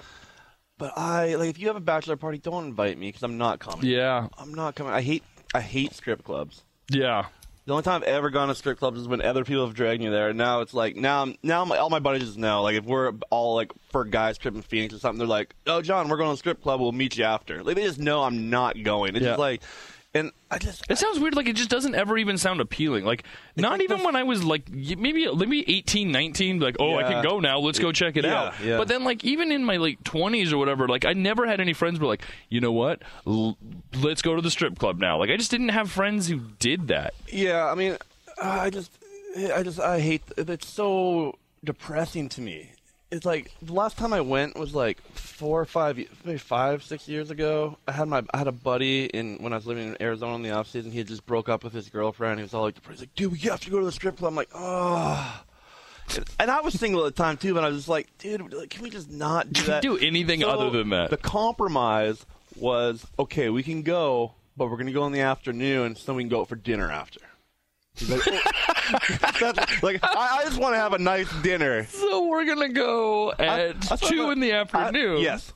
[0.77, 3.59] But I like if you have a bachelor party, don't invite me because I'm not
[3.59, 3.85] coming.
[3.85, 4.91] yeah, I'm not coming.
[4.91, 6.63] I hate I hate strip clubs.
[6.89, 7.27] yeah.
[7.65, 10.01] The only time I've ever gone to strip clubs is when other people have dragged
[10.03, 10.29] me there.
[10.29, 12.61] And now it's like now I'm, now my, all my buddies just know.
[12.61, 15.81] Like if we're all like for guys trip in Phoenix or something, they're like, "Oh,
[15.81, 16.79] Jon, we're going to the strip club.
[16.79, 19.15] We'll meet you after." Like they just know I'm not going.
[19.15, 19.31] It's Yeah.
[19.31, 19.63] just like,
[20.15, 21.35] and I just It sounds weird.
[21.35, 23.05] Like it just doesn't ever even sound appealing.
[23.05, 23.23] Like
[23.55, 27.39] not even when I was like maybe maybe 18, 19, Like oh, I can go
[27.39, 27.59] now.
[27.59, 28.53] Let's go check it Yeah, out.
[28.63, 28.77] yeah.
[28.77, 31.73] But then like even in my late twenties or whatever, like I never had any
[31.73, 31.99] friends.
[31.99, 33.01] But like you know what?
[33.27, 33.57] L-
[34.01, 35.19] let's go to the strip club now.
[35.19, 37.13] Like I just didn't have friends who did that.
[37.31, 37.65] yeah.
[37.65, 37.97] I mean,
[38.41, 38.91] I just
[39.53, 42.71] I just I hate it's so depressing to me.
[43.15, 47.07] It's like the last time I went was like four or five, maybe five, six
[47.07, 47.77] years ago.
[47.87, 50.41] I had my I had a buddy in when I was living in Arizona in
[50.41, 50.91] the off season.
[50.91, 52.39] He had just broke up with his girlfriend.
[52.39, 54.29] He was all like, he's like, dude, we have to go to the strip club.
[54.29, 55.43] I'm like, oh.
[56.15, 58.53] And, and I was single at the time too, but I was just like, dude,
[58.69, 59.81] can we just not do that?
[59.81, 61.09] Do anything So, other than that.
[61.09, 62.25] The compromise
[62.57, 63.49] was okay.
[63.49, 66.49] We can go, but we're gonna go in the afternoon, so we can go out
[66.49, 67.21] for dinner after.
[67.95, 69.53] He's like, oh.
[69.81, 71.85] Like I, I just want to have a nice dinner.
[71.85, 75.17] So we're gonna go at That's what two I- in the afternoon.
[75.17, 75.53] I- yes.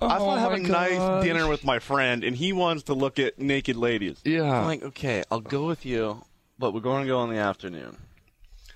[0.00, 2.52] I just Oh want to have my a nice dinner with my friend, and he
[2.52, 4.20] wants to look at naked ladies.
[4.24, 4.42] Yeah.
[4.42, 6.24] I'm like, okay, I'll go with you,
[6.58, 7.96] but we're going to go in the afternoon.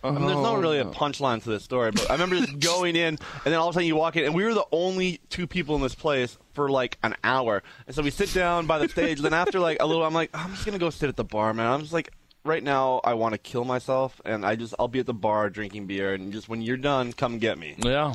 [0.04, 0.60] I mean, there's not oh.
[0.60, 3.68] really a punchline to this story, but I remember just going in, and then all
[3.68, 5.94] of a sudden you walk in, and we were the only two people in this
[5.94, 7.62] place for like an hour.
[7.86, 9.20] And so we sit down by the stage.
[9.20, 11.52] then after like a little, I'm like, I'm just gonna go sit at the bar,
[11.54, 11.66] man.
[11.66, 12.12] I'm just like,
[12.46, 15.50] right now, I want to kill myself, and I just I'll be at the bar
[15.50, 17.74] drinking beer, and just when you're done, come get me.
[17.78, 18.14] Yeah.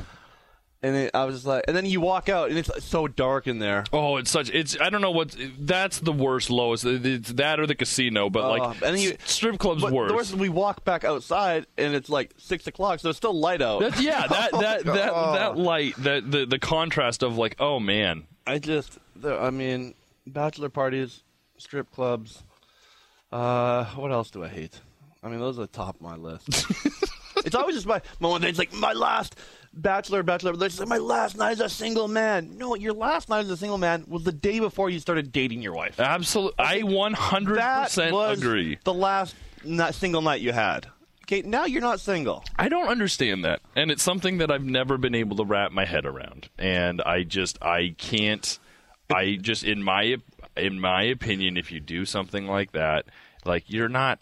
[0.84, 3.46] And then I was just like, and then you walk out, and it's so dark
[3.46, 3.84] in there.
[3.92, 4.50] Oh, it's such.
[4.50, 4.76] It's.
[4.80, 5.36] I don't know what.
[5.56, 6.84] That's the worst, lowest.
[6.84, 9.92] It's that or the casino, but Uh, like and then you- s- strip clubs But
[9.92, 10.08] worse.
[10.10, 13.32] the worst is we walk back outside, and it's like six o'clock, so it's still
[13.38, 13.78] light out.
[13.80, 14.26] That's yeah.
[14.26, 15.32] That that that Oh.
[15.34, 15.94] that light.
[15.98, 18.24] That the the contrast of like, oh man.
[18.44, 19.94] I just, the- I mean,
[20.26, 21.22] bachelor parties,
[21.58, 22.42] strip clubs.
[23.32, 24.78] Uh, what else do I hate?
[25.22, 26.48] I mean, those are the top of my list.
[27.44, 28.44] it's always just my my one.
[28.44, 29.36] It's like my last
[29.72, 30.52] bachelor, bachelor.
[30.64, 32.58] It's like my last night as a single man.
[32.58, 35.62] No, your last night as a single man was the day before you started dating
[35.62, 35.98] your wife.
[36.00, 36.54] Absolutely.
[36.58, 38.78] I one hundred percent agree.
[38.84, 40.88] the last ni- single night you had.
[41.24, 42.44] Okay, now you're not single.
[42.56, 45.84] I don't understand that, and it's something that I've never been able to wrap my
[45.84, 48.58] head around, and I just I can't.
[49.08, 50.16] I just in my
[50.56, 53.06] in my opinion, if you do something like that,
[53.44, 54.18] like you're not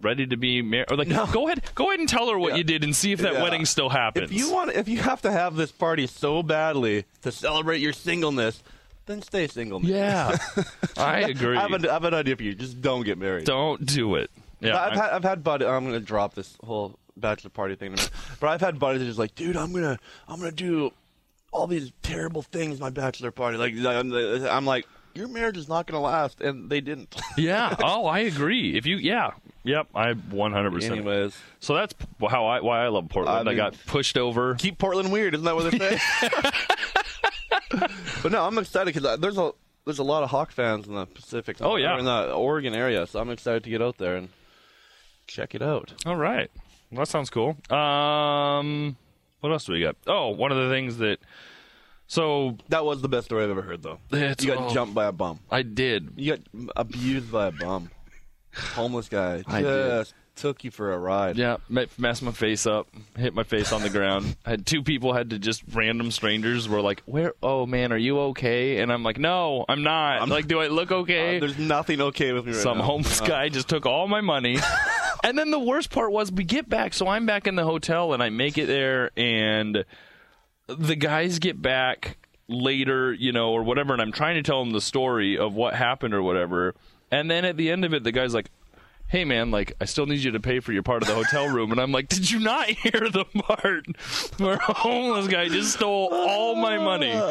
[0.00, 2.56] ready to be married, or like go ahead go ahead and tell her what Yeah.
[2.58, 3.42] you did and see if that Yeah.
[3.42, 4.30] wedding still happens.
[4.30, 7.92] If you want, if you have to have this party so badly to celebrate your
[7.92, 8.62] singleness,
[9.06, 9.80] then stay single.
[9.80, 9.90] man.
[9.90, 10.36] yeah,
[10.96, 11.56] I agree.
[11.56, 12.54] I have, I have an idea for you.
[12.54, 13.44] Just don't get married.
[13.46, 14.30] don't do it.
[14.60, 15.64] Yeah, I've had, I've had buddy.
[15.66, 18.10] I'm gonna drop this whole bachelor party thing, in a minute.
[18.38, 20.92] but I've had buddies that are just like, dude, I'm gonna, I'm gonna do
[21.52, 23.56] all these terrible things my bachelor party.
[23.56, 24.12] Like, I'm,
[24.46, 27.14] I'm like, your marriage is not going to last, and they didn't.
[27.36, 27.74] Yeah.
[27.82, 28.76] Oh, I agree.
[28.76, 29.30] If you, yeah,
[29.62, 30.72] yep, I 100.
[30.72, 31.94] percent Anyways, So that's
[32.28, 33.48] how I why I love Portland.
[33.48, 34.54] I, I got pushed over.
[34.56, 35.98] keep Portland weird, isn't that what they say?
[38.22, 39.52] but no, I'm excited because there's a
[39.84, 41.58] there's a lot of Hawk fans in the Pacific.
[41.60, 41.98] Oh, yeah.
[41.98, 44.28] in the Oregon area, so I'm excited to get out there and
[45.26, 45.94] check it out.
[46.04, 46.50] All right.
[46.90, 47.56] Well, that sounds cool.
[47.70, 48.96] Um,
[49.40, 49.96] what else do we got?
[50.06, 51.18] Oh, one of the things that.
[52.08, 53.98] So That was the best story I've ever heard, though.
[54.10, 54.74] It's- you got oh.
[54.74, 55.40] jumped by a bum.
[55.50, 56.10] I did.
[56.16, 56.40] You got
[56.74, 57.90] abused by a bum.
[58.74, 60.12] Homeless guy I did.
[60.34, 61.36] took you for a ride.
[61.36, 64.36] Yeah, messed my face up, hit my face on the ground.
[64.46, 67.34] I had two people had to just random strangers were like, "Where?
[67.42, 70.20] Oh man, are you okay?" And I'm like, "No, I'm not.
[70.20, 72.84] I'm- like, do I look okay?" Uh, there's nothing okay with me right Some now.
[72.84, 74.56] homeless Uh, guy just took all my money.
[75.24, 78.14] and then the worst part was we get back, so I'm back in the hotel
[78.14, 79.84] and I make it there and
[80.68, 84.72] the guys get back later, you know, or whatever, and I'm trying to tell them
[84.72, 86.74] the story of what happened or whatever.
[87.10, 88.50] And then at the end of it, the guy's like,
[89.08, 91.48] Hey man, like I still need you to pay for your part of the hotel
[91.48, 93.86] room, and I'm like, did you not hear the part
[94.38, 97.12] where a homeless guy just stole all my money?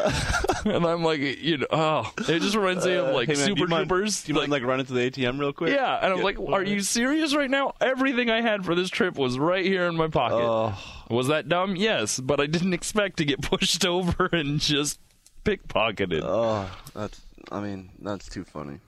[0.65, 3.45] And I'm like, you know, oh, it just reminds me of like Uh, hey, man,
[3.45, 4.23] Super mind- Troopers.
[4.23, 5.73] Do you mind like run into the ATM real quick?
[5.73, 7.73] Yeah, and I'm Get- like, are you serious right now?
[7.79, 10.43] Everything I had for this trip was right here in my pocket.
[10.43, 10.77] Oh.
[11.09, 11.77] Was that dumb?
[11.77, 14.99] Yes, but I didn't expect to get pushed over and just
[15.45, 16.21] pickpocketed.
[16.23, 17.21] Oh, that's.
[17.49, 18.79] I mean, that's too funny.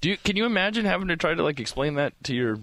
[0.00, 2.58] Do you, can you imagine having to try to like explain that to your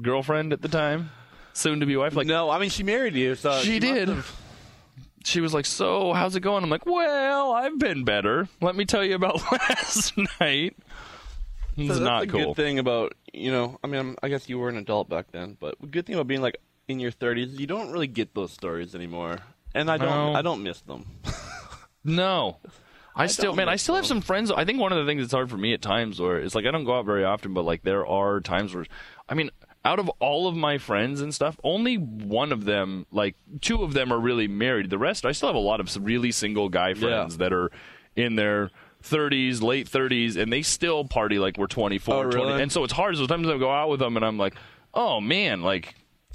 [0.00, 1.10] girlfriend at the time,
[1.52, 2.14] soon to be wife?
[2.14, 4.08] Like, no, I mean she married you, so she must did.
[4.08, 4.36] have-
[5.24, 8.48] She was like, "So, how's it going?" I'm like, "Well, I've been better.
[8.60, 10.76] Let me tell you about last night."
[11.76, 12.46] It's So that's not a cool.
[12.46, 13.78] good thing about you know.
[13.84, 16.14] I mean, I'm, I guess you were an adult back then, but the good thing
[16.16, 16.58] about being like
[16.88, 19.38] in your 30s, is you don't really get those stories anymore,
[19.74, 20.08] and I don't.
[20.08, 20.34] No.
[20.34, 21.06] I don't miss them.
[22.04, 22.56] No.
[23.14, 24.50] I, still, man, I still have some friends.
[24.50, 26.64] I think one of the things that's hard for me at times, where it's like
[26.66, 28.86] I don't go out very often, but like there are times where,
[29.28, 29.50] I mean,
[29.84, 33.92] out of all of my friends and stuff, only one of them, like two of
[33.94, 34.88] them, are really married.
[34.90, 37.70] The rest, I still have a lot of really single guy friends that are
[38.16, 38.70] in their
[39.02, 42.36] 30s, late 30s, and they still party like we're 24, Oh, 20.
[42.36, 42.62] really?
[42.62, 43.16] And so it's hard.
[43.16, 44.54] Sometimes I go out with them, and I'm like,
[44.94, 45.94] oh man, like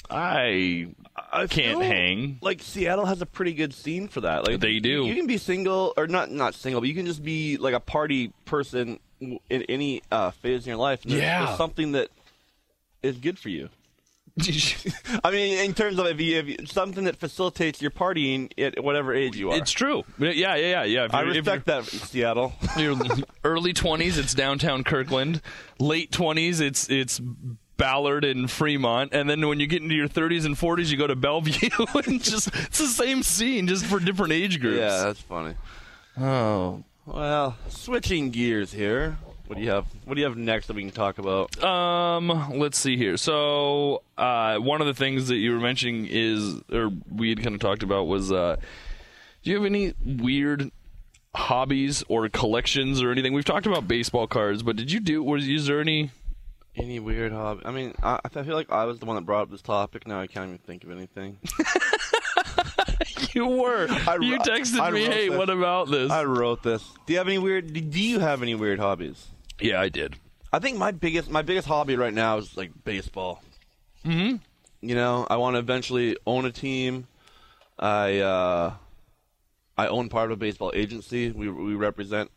[0.09, 0.87] I
[1.31, 2.39] I can't hang.
[2.41, 4.45] Like Seattle has a pretty good scene for that.
[4.47, 5.05] Like They do.
[5.05, 7.79] You can be single or not not single, but you can just be like a
[7.79, 11.01] party person in any uh, phase in your life.
[11.03, 11.45] There's- Yeah.
[11.45, 12.09] there's something that
[13.01, 13.69] is good for you.
[15.23, 18.83] I mean, in terms of if you, if you, something that facilitates your partying at
[18.83, 19.57] whatever age you are.
[19.57, 20.03] It's true.
[20.19, 21.05] Yeah, yeah, yeah, yeah.
[21.05, 22.53] If I respect that, Seattle.
[22.77, 22.95] your
[23.43, 25.41] early 20s it's downtown kirkland
[25.79, 27.19] late 20s it's it's
[27.77, 31.07] ballard and fremont and then when you get into your 30s and 40s you go
[31.07, 31.69] to bellevue
[32.05, 35.53] and just it's the same scene just for different age groups yeah, that's funny.
[36.19, 39.17] oh Well, switching gears here.
[39.45, 39.85] What do you have?
[40.03, 41.63] What do you have next that we can talk about?
[41.63, 46.55] um let's see here so uh one of the things that you were mentioning is
[46.71, 48.57] or we had kind of talked about was uh
[49.43, 50.69] do you have any weird
[51.35, 55.47] hobbies or collections or anything we've talked about baseball cards but did you do was
[55.47, 56.09] is there any
[56.77, 57.61] Any weird hobby?
[57.65, 60.07] I mean, I, I feel like I was the one that brought up this topic.
[60.07, 61.39] Now I can't even think of anything.
[63.33, 63.87] You were.
[63.89, 65.37] I- you texted I me, "Hey, this.
[65.37, 66.83] what about this?" I wrote this.
[67.05, 67.71] Do you have any weird?
[67.71, 69.27] Do you have any weird hobbies?
[69.59, 70.15] yeah, I did.
[70.51, 73.43] I think my biggest my biggest hobby right now is like baseball.
[74.05, 74.37] Mm-hmm.
[74.81, 77.07] You know, I want to eventually own a team.
[77.77, 78.73] I uh,
[79.77, 81.29] I own part of a baseball agency.
[81.31, 82.31] We we represent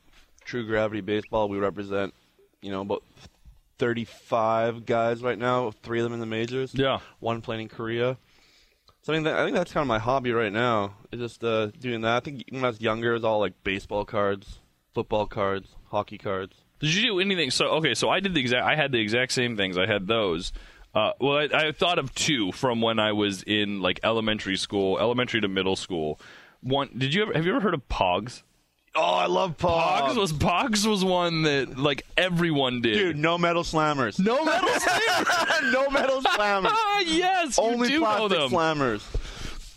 [0.45, 1.49] True Gravity Baseball.
[1.49, 2.13] We represent
[2.61, 3.03] you know about
[3.81, 5.73] thirty five guys right now.
[5.83, 6.73] Three of them in the majors.
[6.73, 7.01] Yeah.
[7.19, 8.17] One playing in Korea.
[9.03, 10.95] So I think that, I think that's kind of my hobby right now.
[11.11, 12.17] Is just uh, doing that.
[12.17, 14.61] I think when I was younger, it was all like baseball cards,
[14.95, 16.55] football cards, hockey cards.
[16.79, 17.51] Did you do anything?
[17.51, 18.65] So okay, so I did the exact.
[18.65, 19.77] I had the exact same things.
[19.79, 20.53] I had those.
[20.95, 24.99] Uh, well, I, I thought of two from when I was in like elementary school,
[24.99, 26.21] elementary to middle school.
[26.63, 28.43] One, did you ever have you ever heard of Pogs?
[28.97, 32.95] Oh, I love Pogs was Pogs was one that like everyone did.
[32.95, 34.19] Dude, no metal slammers.
[34.19, 35.73] no metal slammers.
[35.73, 36.71] no metal slammers.
[36.73, 38.51] ah, yes, Only you do know plastic them.
[38.51, 39.17] slammers.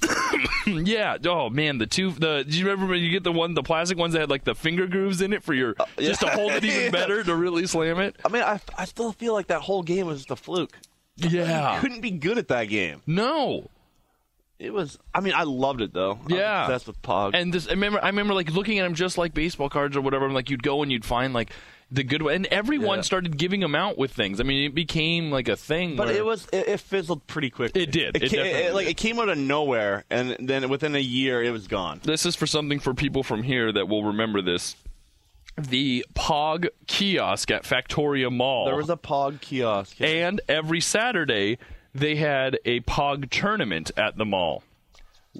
[0.65, 1.17] Yeah.
[1.26, 2.12] Oh man, the two.
[2.12, 4.43] The do you remember when you get the one, the plastic ones that had like
[4.43, 6.89] the finger grooves in it for your just to hold it even Uh, Yeah.
[6.91, 8.15] better to really slam it?
[8.26, 10.78] I mean, I, I still feel like that whole game was just a fluke.
[11.17, 11.80] Yeah.
[11.80, 13.02] Couldn't be good at that game.
[13.06, 13.69] No.
[14.63, 14.97] It was.
[15.13, 16.19] I mean, I loved it though.
[16.30, 16.63] Yeah.
[16.63, 17.32] obsessed with Pog.
[17.34, 20.02] And this, I remember, I remember like looking at them just like baseball cards or
[20.02, 20.26] whatever.
[20.26, 21.52] I'm like, you'd go and you'd find like
[21.91, 23.02] the good one, and everyone Yeah.
[23.04, 24.39] started giving them out with things.
[24.39, 25.95] I mean, it became like a thing.
[25.95, 27.84] but it was it, it fizzled pretty quickly.
[27.84, 28.15] It did.
[28.15, 28.91] It, It ca- definitely like did.
[28.91, 31.99] it came out of nowhere, and then within a year, it was gone.
[32.04, 34.76] This is for something for people from here that will remember this.
[35.56, 38.65] the Pog kiosk at Factoria Mall.
[38.65, 39.99] There was a Pog kiosk.
[40.02, 41.60] and every Saturday
[41.95, 44.63] they had a Pog tournament at the mall.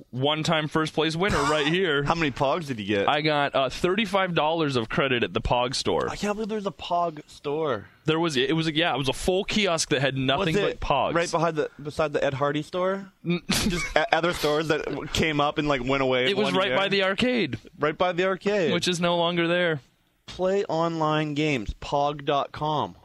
[0.10, 2.04] One time first place winner right here.
[2.04, 3.08] How many Pogs did you get?
[3.08, 6.10] I got uh, thirty-five dollars of credit at the Pog store.
[6.10, 7.86] I can't believe there's a Pog store.
[8.06, 11.14] There was it was yeah it was a full kiosk that had nothing but Pogs.
[11.14, 13.12] right behind the beside the Ed Hardy store?
[13.50, 16.26] Just a- other stores that came up and like went away.
[16.28, 16.78] it was right year.
[16.78, 18.74] by the arcade, right by the arcade.
[18.74, 19.80] which is no longer there.
[20.26, 21.72] play online games.
[21.82, 22.96] Pog.com.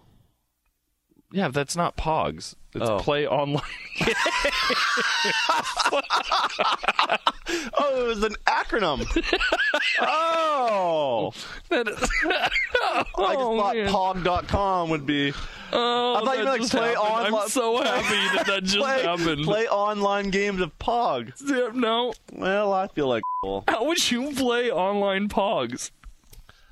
[1.31, 2.55] Yeah, that's not Pogs.
[2.75, 2.99] It's Oh.
[2.99, 3.63] play online.
[7.81, 9.07] Oh, it was an acronym.
[10.03, 11.33] oh,
[11.71, 13.89] That- I just oh, thought man.
[13.89, 15.33] Pog.com would be
[15.73, 19.03] Oh, I thought you meant, like, play online- I'm so happy that that just play,
[19.03, 19.45] happened.
[19.45, 21.33] play online games of Pog.
[21.47, 23.23] Yeah, No, Well, I feel like
[23.67, 25.91] how would you play online Pogs?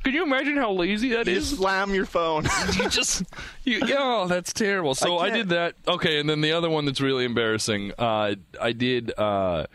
[0.07, 1.49] Can you imagine how lazy that you is?
[1.49, 2.45] slam your phone.
[2.75, 3.25] you just
[3.65, 6.85] you oh that's terrible so I I, did that okay and then the other one
[6.85, 9.67] that's really embarrassing uh i did uh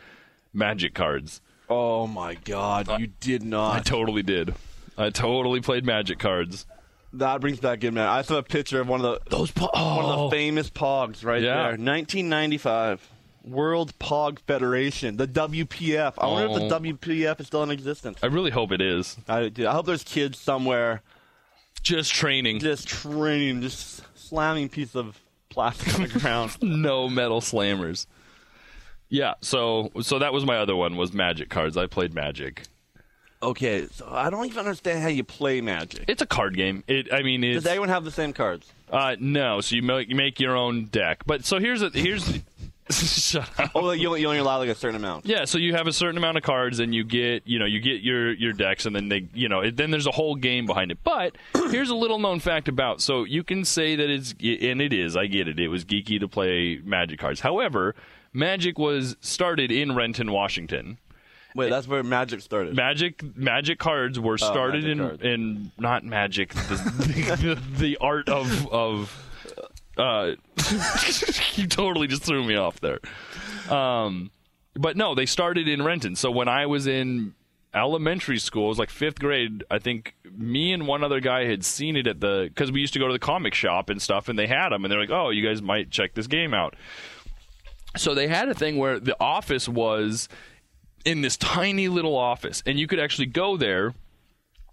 [0.54, 3.76] magic cards oh my God, you did not.
[3.76, 4.56] i totally did
[4.98, 6.66] i totally played magic cards
[7.12, 8.08] that brings back good man.
[8.08, 10.70] I saw a picture of one of the those po- one oh, of the famous
[10.70, 11.56] Pogs right Yeah.
[11.56, 11.64] there.
[11.72, 13.06] 1995.
[13.44, 16.14] World Pog Federation, the WPF.
[16.18, 16.80] I wonder if the Oh.
[16.80, 18.20] WPF is still in existence.
[18.22, 19.68] i really hope it is I, do.
[19.68, 21.02] I hope there's kids somewhere
[21.82, 26.56] just training just training, just slamming piece of plastic on the ground.
[26.62, 28.06] no metal slammers
[29.10, 32.64] yeah so so that was my other one was magic cards i played magic
[33.44, 36.06] Okay, so I don't even understand how you play Magic.
[36.08, 38.72] it's a card game it i mean it's Does anyone have the same cards?
[38.92, 42.40] uh no so you make, you make your own deck but so here's a here's
[43.32, 45.26] shut up Oh, you, you only allow like a certain amount.
[45.26, 47.80] Yeah, so you have a certain amount of cards, and you get, you know, you
[47.80, 50.66] get your your decks, and then they, you know, it, then there's a whole game
[50.66, 51.00] behind it.
[51.04, 53.02] But here's a little known fact about.
[53.02, 55.16] So you can say that it's, and it is.
[55.16, 55.60] I get it.
[55.60, 57.40] It was geeky to play Magic cards.
[57.40, 57.96] However,
[58.34, 60.98] Magic was started in Renton, Washington.
[61.54, 62.76] Wait, that's where Magic started.
[62.76, 65.24] Magic Magic cards were oh, started Magic in cards.
[65.24, 66.76] in not Magic, the,
[67.76, 69.28] the, the art of of.
[69.98, 70.32] Uh,
[71.56, 73.00] you totally just threw me off there.
[73.70, 74.32] Um,
[74.76, 76.16] but no, they started in Renton.
[76.16, 77.34] So when I was in
[77.74, 79.64] elementary school, it was like fifth grade.
[79.70, 82.94] I think me and one other guy had seen it at the because we used
[82.94, 85.12] to go to the comic shop and stuff, and they had them, and they're like,
[85.12, 86.76] "Oh, you guys might check this game out."
[87.98, 90.30] So they had a thing where the office was
[91.04, 93.94] in this tiny little office, and you could actually go there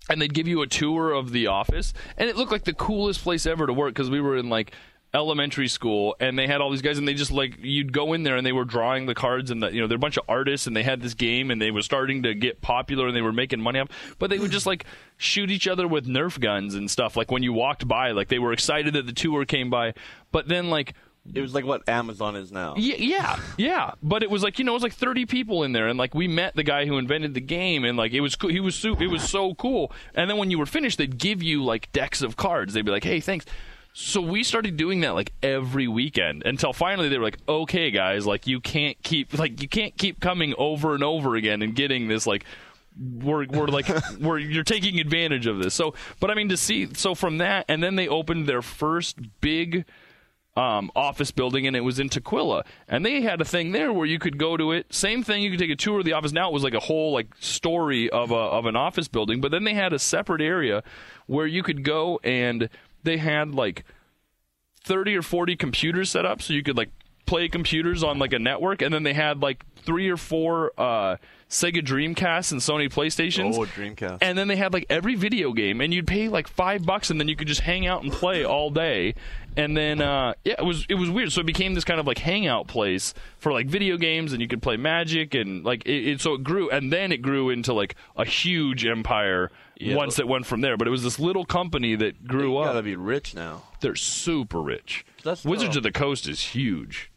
[0.09, 3.23] and they'd give you a tour of the office and it looked like the coolest
[3.23, 4.73] place ever to work because we were in like
[5.15, 8.25] elementary school and they had all these guys and they just like you'd go in
[8.25, 10.25] there and they were drawing the cards and the, you know they're a bunch of
[10.29, 13.23] artists and they had this game and they were starting to get popular and they
[13.23, 14.85] were making money off but they would just like
[15.17, 18.39] shoot each other with nerf guns and stuff like when you walked by like they
[18.39, 19.95] were excited that the tour came by
[20.31, 20.93] but then like
[21.35, 22.75] It was like what Amazon is now.
[22.77, 23.93] yeah, yeah, yeah.
[24.03, 26.15] But it was like you know, it was like thirty people in there, and like
[26.15, 28.49] we met the guy who invented the game, and like it was cool.
[28.51, 29.93] He was su- it was so cool.
[30.15, 32.73] And then when you were finished, they'd give you like decks of cards.
[32.73, 33.45] They'd be like, "Hey, thanks."
[34.01, 38.27] So we started doing that like every weekend until finally they were like, "Okay, guys,
[38.27, 42.07] like you can't keep like you can't keep coming over and over again and getting
[42.07, 42.45] this like."
[43.01, 43.89] We're, we're like
[44.21, 47.65] we're you're taking advantage of this so but I mean to see so from that
[47.69, 49.85] and then they opened their first big
[50.59, 52.65] um, office building, and it was in Tukwila.
[52.89, 54.93] And they had a thing there where you could go to it.
[54.93, 56.33] Same thing, you could take a tour of the office.
[56.33, 59.53] Now it was like a whole like story of a of an office building, but
[59.53, 60.83] then they had a separate area
[61.27, 62.69] where you could go, and
[63.03, 63.85] they had like
[64.85, 66.91] thirty or forty computers set up, so you could like
[67.27, 71.17] play computers on like a network, and then they had like three or four uh,
[71.49, 73.55] Sega Dreamcasts and Sony PlayStations.
[73.57, 74.19] Oh, Dreamcast.
[74.23, 77.21] And then they had like every video game, and you'd pay like five bucks, and
[77.21, 79.15] then you could just hang out and play all day.
[79.57, 81.33] And then uh, yeah, it was it was weird.
[81.33, 84.49] So it became this kind of like hangout place for like video games, and you
[84.49, 87.75] could play Magic, and like it, it so it grew, and then it grew into
[87.75, 89.51] like a huge empire.
[89.81, 92.67] Once it went from there, but it was this little company that grew up.
[92.67, 93.63] gotta be rich now.
[93.81, 95.05] They're super rich.
[95.25, 95.77] That's Wizards tough.
[95.79, 97.11] of the Coast is huge.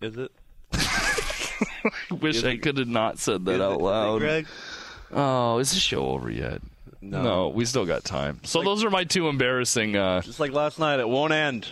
[0.00, 0.32] Is it?
[2.10, 4.18] Wish I could have not said that out it- is it, loud.
[4.18, 4.46] Greg?
[5.12, 6.60] Oh, is the show over yet?
[7.00, 7.48] No.
[7.48, 8.40] we still got time.
[8.44, 9.94] So those are my two embarrassing.
[9.96, 11.68] Uh, Just like last night, it won't end.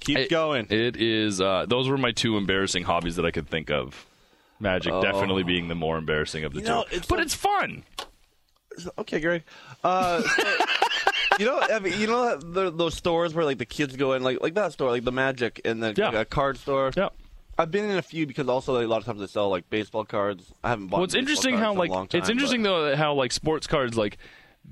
[0.00, 0.66] Keep it- going.
[0.70, 1.40] It is.
[1.40, 4.06] Uh, those were my two embarrassing hobbies that I could think of.
[4.60, 6.62] Magic definitely being the more embarrassing of the Oh.
[6.62, 7.82] You know, two, it's but like- it's fun.
[8.98, 9.42] Okay, Greg.
[9.82, 10.42] Uh, so,
[11.38, 14.22] you know, I mean, you know the, those stores where like the kids go in,
[14.22, 16.12] like like that store, like the Magic and the Yeah.
[16.12, 16.90] a card store.
[16.96, 17.08] Yeah.
[17.56, 19.70] I've been in a few because also like, a lot of times they sell like
[19.70, 20.52] baseball cards.
[20.64, 20.96] I haven't bought.
[20.98, 22.96] Well, it's baseball interesting cards how in like a long time, it's interesting but- though
[22.96, 24.18] how like sports cards like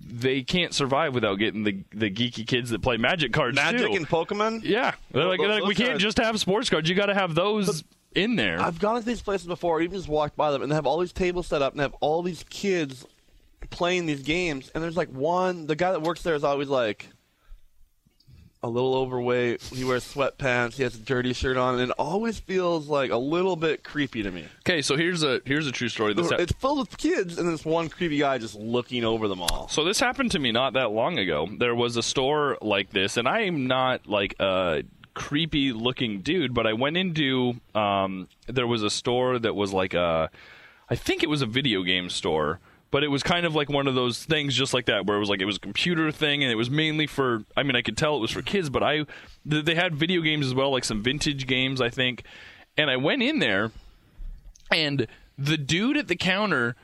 [0.04, 3.94] they can't survive without getting the the geeky kids that play Magic cards Magic too.
[3.96, 4.62] and Pokemon.
[4.64, 6.88] yeah, they're like, Those- they're like, we those can't just have sports cards.
[6.88, 7.84] You got to have those
[8.14, 8.60] in there.
[8.60, 10.98] I've gone to these places before, even just walked by them, and they have all
[10.98, 13.06] these tables set up, and they have all these kids
[13.72, 14.70] playing these games.
[14.74, 17.08] And there's like one, the guy that works there is always like
[18.62, 19.60] a little overweight.
[19.62, 20.74] He wears sweatpants.
[20.74, 24.22] He has a dirty shirt on, and it always feels like a little bit creepy
[24.22, 24.46] to me.
[24.60, 26.14] Okay, so here's a here's a true story.
[26.14, 29.66] This It's filled with kids, and this one creepy guy just looking over them all.
[29.68, 31.48] So this happened to me not that long ago.
[31.58, 36.54] There was a store like this, and I am not like a creepy looking dude,
[36.54, 40.30] but I went into um, there was a store that was like a,
[40.88, 42.60] I think it was a video game store.
[42.92, 45.20] But it was kind of like one of those things, just like that, where it
[45.20, 47.42] was like it was a computer thing, and it was mainly for.
[47.56, 49.06] I mean, I could tell it was for kids, but I
[49.44, 52.22] they had video games as well, like some vintage games, I think.
[52.76, 53.72] And I went in there,
[54.70, 56.76] and the dude at the counter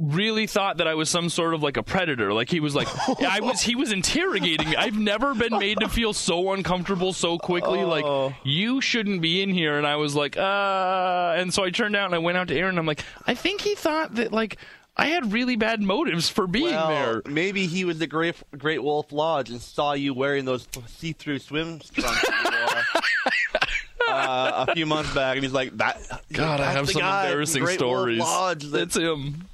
[0.00, 2.32] really thought that I was some sort of like a predator.
[2.32, 2.88] Like he was like
[3.20, 4.76] I was he was interrogating me.
[4.76, 7.80] I've never been made to feel so uncomfortable so quickly.
[7.80, 7.88] Oh.
[8.26, 11.94] Like you shouldn't be in here and I was like, uh and so I turned
[11.96, 14.32] out and I went out to Aaron and I'm like, I think he thought that
[14.32, 14.56] like
[15.00, 17.22] I had really bad motives for being well, there.
[17.24, 21.80] maybe he was at Great Great Wolf Lodge and saw you wearing those see-through swim
[21.94, 22.24] trunks
[24.08, 25.98] uh, a few months back, and he's like, "That
[26.30, 28.20] God, I have some embarrassing stories.
[28.20, 29.46] Lodge that That's him.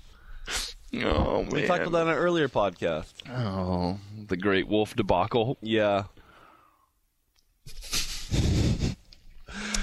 [0.95, 1.51] Oh man.
[1.51, 3.13] we talked about that on an earlier podcast.
[3.31, 5.59] Oh, the Great Wolf debacle.
[5.61, 6.05] Yeah,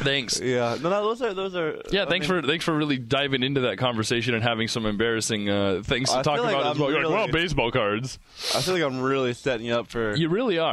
[0.04, 0.40] Thanks.
[0.40, 0.78] yeah.
[0.82, 1.82] No, no, those are those are.
[1.92, 4.86] Yeah, I thanks mean, for thanks for really diving into that conversation and having some
[4.86, 6.92] embarrassing uh, things to I talk feel like about as I'm well.
[6.92, 8.20] You're like, well, baseball cards.
[8.56, 10.16] I feel like I'm really setting you up for.
[10.16, 10.72] You really are.